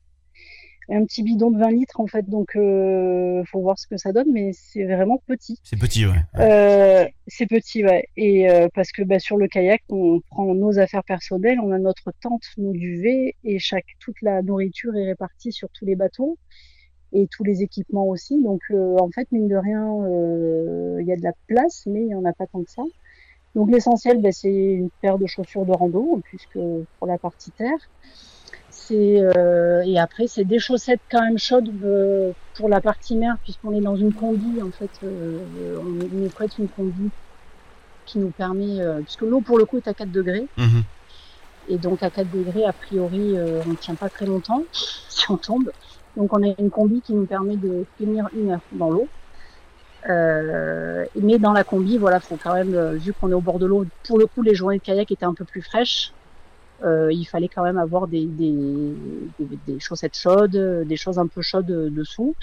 un 0.89 1.03
petit 1.05 1.23
bidon 1.23 1.51
de 1.51 1.59
20 1.59 1.71
litres 1.71 1.99
en 1.99 2.07
fait. 2.07 2.29
Donc 2.29 2.55
euh, 2.55 3.43
faut 3.45 3.61
voir 3.61 3.77
ce 3.79 3.87
que 3.87 3.97
ça 3.97 4.11
donne 4.11 4.31
mais 4.31 4.51
c'est 4.53 4.85
vraiment 4.85 5.21
petit. 5.27 5.59
C'est 5.63 5.79
petit 5.79 6.05
ouais, 6.05 6.13
Euh, 6.39 7.05
c'est 7.27 7.47
petit 7.47 7.83
ouais. 7.83 8.07
Et 8.17 8.49
euh, 8.49 8.67
parce 8.73 8.91
que 8.91 9.01
bah, 9.03 9.19
sur 9.19 9.37
le 9.37 9.47
kayak 9.47 9.81
on 9.89 10.21
prend 10.29 10.53
nos 10.53 10.79
affaires 10.79 11.03
personnelles 11.03 11.59
on 11.59 11.71
a 11.71 11.79
notre 11.79 12.11
tente 12.21 12.43
nos 12.57 12.73
duvets 12.73 13.35
et 13.43 13.59
chaque 13.59 13.85
toute 13.99 14.21
la 14.21 14.41
nourriture 14.41 14.95
est 14.95 15.05
répartie 15.05 15.51
sur 15.51 15.69
tous 15.69 15.85
les 15.85 15.95
bateaux 15.95 16.37
et 17.13 17.27
tous 17.27 17.43
les 17.43 17.63
équipements 17.63 18.07
aussi. 18.07 18.41
Donc 18.41 18.61
euh, 18.71 18.97
en 18.99 19.09
fait 19.09 19.31
mine 19.31 19.47
de 19.47 19.55
rien 19.55 19.87
euh, 20.05 20.97
il 21.01 21.07
y 21.07 21.11
a 21.11 21.15
de 21.15 21.23
la 21.23 21.33
place 21.47 21.83
mais 21.87 22.01
il 22.01 22.09
y 22.09 22.15
en 22.15 22.25
a 22.25 22.33
pas 22.33 22.47
tant 22.47 22.63
que 22.63 22.71
ça. 22.71 22.83
Donc 23.55 23.71
l'essentiel 23.71 24.21
bah, 24.21 24.31
c'est 24.31 24.49
une 24.49 24.89
paire 25.01 25.17
de 25.17 25.25
chaussures 25.25 25.65
de 25.65 25.71
rando 25.71 26.21
puisque 26.25 26.59
pour 26.99 27.07
la 27.07 27.17
partie 27.17 27.51
terre 27.51 27.89
euh, 28.91 29.81
et 29.85 29.97
après 29.99 30.27
c'est 30.27 30.45
des 30.45 30.59
chaussettes 30.59 31.01
quand 31.09 31.21
même 31.21 31.37
chaudes 31.37 31.69
euh, 31.83 32.33
pour 32.55 32.69
la 32.69 32.81
partie 32.81 33.15
mer 33.15 33.35
puisqu'on 33.43 33.73
est 33.73 33.81
dans 33.81 33.95
une 33.95 34.13
combi 34.13 34.61
en 34.61 34.71
fait 34.71 34.91
euh, 35.03 35.79
on 35.79 35.85
nous 35.85 36.29
prête 36.29 36.57
une 36.57 36.69
combi 36.69 37.09
qui 38.05 38.19
nous 38.19 38.31
permet 38.31 38.79
puisque 39.03 39.21
l'eau 39.21 39.41
pour 39.41 39.57
le 39.57 39.65
coup 39.65 39.77
est 39.77 39.87
à 39.87 39.93
4 39.93 40.11
degrés. 40.11 40.47
Mmh. 40.57 40.81
et 41.69 41.77
donc 41.79 42.03
à 42.03 42.11
4 42.11 42.29
degrés 42.29 42.65
a 42.65 42.73
priori 42.73 43.35
on 43.65 43.69
ne 43.69 43.75
tient 43.75 43.95
pas 43.95 44.09
très 44.09 44.25
longtemps 44.25 44.63
si 44.71 45.31
on 45.31 45.37
tombe. 45.37 45.71
Donc 46.15 46.37
on 46.37 46.43
a 46.43 46.53
une 46.59 46.69
combi 46.69 47.01
qui 47.01 47.13
nous 47.13 47.25
permet 47.25 47.57
de 47.57 47.85
tenir 47.97 48.29
une 48.33 48.51
heure 48.51 48.61
dans 48.71 48.91
l'eau. 48.91 49.07
Mais 50.07 51.39
dans 51.39 51.53
la 51.53 51.63
combi 51.63 51.97
voilà 51.97 52.19
faut 52.19 52.37
quand 52.37 52.53
même 52.53 52.95
vu 52.97 53.13
qu'on 53.13 53.31
est 53.31 53.33
au 53.33 53.41
bord 53.41 53.57
de 53.57 53.65
l'eau 53.65 53.85
pour 54.07 54.19
le 54.19 54.27
coup 54.27 54.43
les 54.43 54.53
journées 54.53 54.77
de 54.77 54.83
kayak 54.83 55.09
étaient 55.11 55.25
un 55.25 55.33
peu 55.33 55.45
plus 55.45 55.63
fraîches 55.63 56.13
euh, 56.83 57.11
il 57.11 57.25
fallait 57.25 57.47
quand 57.47 57.63
même 57.63 57.77
avoir 57.77 58.07
des, 58.07 58.25
des, 58.25 58.93
des, 59.39 59.79
chaussettes 59.79 60.17
chaudes, 60.17 60.85
des 60.85 60.97
choses 60.97 61.19
un 61.19 61.27
peu 61.27 61.41
chaudes 61.41 61.65
dessous. 61.65 62.35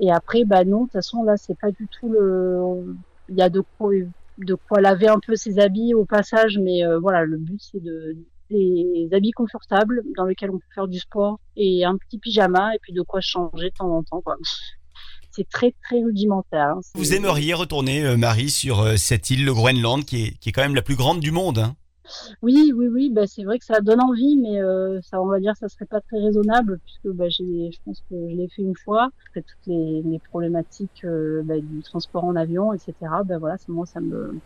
Et 0.00 0.10
après, 0.10 0.44
bah 0.44 0.64
non, 0.64 0.80
de 0.80 0.84
toute 0.84 0.92
façon, 0.92 1.22
là, 1.22 1.36
c'est 1.36 1.58
pas 1.58 1.70
du 1.70 1.86
tout 1.88 2.10
le. 2.10 2.96
Il 3.28 3.36
y 3.36 3.42
a 3.42 3.50
de 3.50 3.62
quoi, 3.78 3.90
de 4.38 4.54
quoi 4.54 4.80
laver 4.80 5.08
un 5.08 5.20
peu 5.20 5.36
ses 5.36 5.58
habits 5.58 5.94
au 5.94 6.04
passage, 6.04 6.58
mais 6.58 6.84
euh, 6.84 6.98
voilà, 6.98 7.24
le 7.24 7.36
but, 7.36 7.60
c'est 7.60 7.82
de 7.82 8.16
des 8.50 9.08
habits 9.12 9.30
confortables 9.30 10.02
dans 10.16 10.24
lesquels 10.24 10.50
on 10.50 10.58
peut 10.58 10.74
faire 10.74 10.88
du 10.88 10.98
sport 10.98 11.38
et 11.56 11.84
un 11.84 11.96
petit 11.96 12.18
pyjama 12.18 12.74
et 12.74 12.78
puis 12.80 12.92
de 12.92 13.02
quoi 13.02 13.20
changer 13.20 13.70
de 13.70 13.74
temps 13.74 13.96
en 13.96 14.02
temps, 14.02 14.20
quoi. 14.22 14.36
C'est 15.30 15.48
très 15.48 15.72
très 15.84 16.02
rudimentaire. 16.02 16.74
Hein. 16.76 16.80
Vous 16.96 17.14
aimeriez 17.14 17.54
retourner, 17.54 18.04
euh, 18.04 18.16
Marie, 18.16 18.50
sur 18.50 18.80
euh, 18.80 18.96
cette 18.96 19.30
île, 19.30 19.44
le 19.44 19.54
Groenland, 19.54 20.04
qui 20.04 20.24
est, 20.24 20.38
qui 20.40 20.48
est 20.48 20.52
quand 20.52 20.62
même 20.62 20.74
la 20.74 20.82
plus 20.82 20.96
grande 20.96 21.20
du 21.20 21.30
monde. 21.30 21.58
Hein? 21.58 21.76
Oui, 22.42 22.72
oui, 22.74 22.88
oui, 22.88 23.10
bah, 23.10 23.26
c'est 23.26 23.44
vrai 23.44 23.58
que 23.58 23.64
ça 23.64 23.80
donne 23.80 24.00
envie, 24.00 24.36
mais 24.36 24.60
euh, 24.60 25.00
ça, 25.02 25.20
on 25.20 25.26
va 25.26 25.40
dire, 25.40 25.56
ça 25.56 25.68
serait 25.68 25.86
pas 25.86 26.00
très 26.00 26.18
raisonnable 26.18 26.78
puisque 26.84 27.14
bah, 27.16 27.28
j'ai, 27.28 27.70
je 27.72 27.78
pense 27.84 28.00
que 28.08 28.16
je 28.30 28.36
l'ai 28.36 28.48
fait 28.48 28.62
une 28.62 28.76
fois. 28.76 29.10
Après 29.28 29.42
toutes 29.42 29.66
les, 29.66 30.20
problématiques 30.30 31.04
euh, 31.04 31.42
bah, 31.44 31.58
du 31.60 31.82
transport 31.82 32.24
en 32.24 32.36
avion, 32.36 32.72
etc. 32.72 32.94
Ben 33.24 33.38
voilà, 33.38 33.56
moi 33.68 33.86
ça 33.86 34.00
me, 34.00 34.38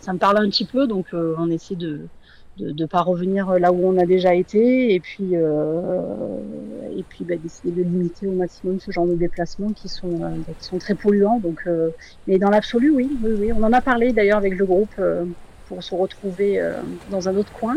ça 0.00 0.12
me 0.12 0.18
parle 0.18 0.38
un 0.38 0.48
petit 0.48 0.64
peu, 0.64 0.86
donc 0.86 1.06
euh, 1.14 1.34
on 1.38 1.50
essaie 1.50 1.76
de 1.76 2.08
de 2.56 2.72
ne 2.72 2.86
pas 2.86 3.00
revenir 3.00 3.58
là 3.58 3.72
où 3.72 3.86
on 3.86 3.96
a 3.96 4.04
déjà 4.04 4.34
été 4.34 4.92
et 4.92 5.00
puis 5.00 5.34
et 5.34 7.04
puis 7.08 7.24
bah, 7.24 7.36
d'essayer 7.36 7.72
de 7.72 7.82
limiter 7.82 8.26
au 8.26 8.32
maximum 8.32 8.78
ce 8.80 8.90
genre 8.90 9.06
de 9.06 9.14
déplacements 9.14 9.72
qui 9.72 9.88
sont 9.88 10.20
qui 10.58 10.64
sont 10.66 10.78
très 10.78 10.96
polluants 10.96 11.38
donc 11.38 11.60
mais 12.26 12.38
dans 12.38 12.50
l'absolu 12.50 12.90
oui, 12.90 13.08
oui 13.22 13.32
oui 13.38 13.52
on 13.52 13.62
en 13.62 13.72
a 13.72 13.80
parlé 13.80 14.12
d'ailleurs 14.12 14.38
avec 14.38 14.58
le 14.58 14.66
groupe 14.66 15.00
pour 15.70 15.82
se 15.84 15.94
retrouver 15.94 16.60
euh, 16.60 16.72
dans 17.10 17.28
un 17.28 17.36
autre 17.36 17.52
coin. 17.52 17.76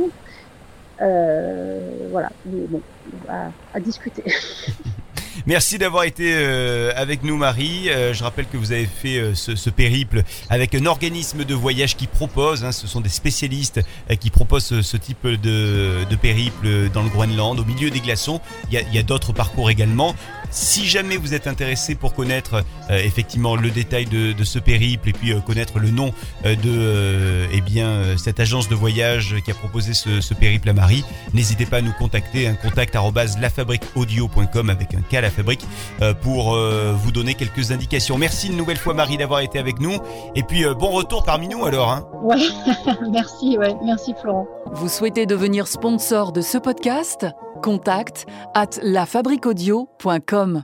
Euh, 0.99 2.10
voilà, 2.10 2.29
mais 2.43 2.65
bon, 2.67 2.82
à, 3.29 3.51
à 3.71 3.79
discuter. 3.79 4.23
Merci 5.45 5.77
d'avoir 5.77 6.03
été 6.03 6.31
euh, 6.33 6.91
avec 6.95 7.23
nous, 7.23 7.37
Marie. 7.37 7.89
Euh, 7.89 8.13
je 8.13 8.23
rappelle 8.23 8.45
que 8.45 8.57
vous 8.57 8.71
avez 8.71 8.85
fait 8.85 9.17
euh, 9.17 9.33
ce, 9.35 9.69
périple 9.69 10.23
avec 10.49 10.75
un 10.75 10.85
organisme 10.85 11.43
de 11.43 11.55
voyage 11.55 11.95
qui 11.95 12.07
propose, 12.07 12.63
hein, 12.63 12.71
ce 12.71 12.85
sont 12.85 13.01
des 13.01 13.09
spécialistes 13.09 13.81
qui 14.19 14.29
proposent 14.29 14.81
ce, 14.81 14.97
type 14.97 15.25
de, 15.25 16.03
de 16.07 16.15
périple 16.15 16.89
dans 16.93 17.01
le 17.01 17.09
Groenland, 17.09 17.59
au 17.59 17.65
milieu 17.65 17.89
des 17.89 17.99
glaçons. 17.99 18.39
Il 18.71 18.93
y 18.93 18.97
a, 18.97 19.03
d'autres 19.03 19.33
parcours 19.33 19.69
également. 19.71 20.15
Si 20.51 20.85
jamais 20.85 21.17
vous 21.17 21.33
êtes 21.33 21.47
intéressé 21.47 21.95
pour 21.95 22.13
connaître 22.13 22.63
effectivement 22.89 23.55
le 23.55 23.71
détail 23.71 24.05
de, 24.05 24.43
ce 24.43 24.59
périple 24.59 25.09
et 25.09 25.13
puis 25.13 25.33
connaître 25.45 25.79
le 25.79 25.89
nom 25.89 26.13
de 26.43 27.47
eh 27.51 27.61
bien 27.61 28.17
cette 28.17 28.39
agence 28.39 28.69
de 28.69 28.75
voyage 28.75 29.35
qui 29.43 29.51
a 29.51 29.55
proposé 29.55 29.93
ce, 29.93 30.33
périple 30.33 30.69
à 30.69 30.73
Marie, 30.73 31.03
n'hésitez 31.33 31.65
pas 31.65 31.77
à 31.77 31.81
nous 31.81 31.93
contacter, 31.93 32.47
un 32.47 32.55
contact 32.55 32.95
arobase 32.95 33.37
lafabriqueaudio.com 33.39 34.69
avec 34.69 34.93
un 34.93 35.01
K 35.01 35.15
à 35.15 35.22
la 35.23 35.31
fabrique 35.31 35.65
euh, 36.01 36.13
pour 36.13 36.53
euh, 36.53 36.93
vous 36.95 37.12
donner 37.12 37.33
quelques 37.33 37.71
indications. 37.71 38.17
Merci 38.17 38.49
une 38.49 38.57
nouvelle 38.57 38.77
fois 38.77 38.93
Marie 38.93 39.17
d'avoir 39.17 39.39
été 39.39 39.57
avec 39.57 39.79
nous 39.79 39.97
et 40.36 40.43
puis 40.43 40.65
euh, 40.65 40.75
bon 40.75 40.91
retour 40.91 41.23
parmi 41.23 41.47
nous 41.47 41.65
alors. 41.65 41.91
Hein. 41.91 42.05
Ouais, 42.21 42.38
merci, 43.12 43.57
ouais, 43.57 43.75
merci 43.83 44.13
Florent. 44.21 44.47
Vous 44.71 44.89
souhaitez 44.89 45.25
devenir 45.25 45.67
sponsor 45.67 46.31
de 46.31 46.41
ce 46.41 46.57
podcast? 46.57 47.25
Contact 47.62 48.25
à 48.53 48.65
lafabriquaudio.com. 48.81 50.63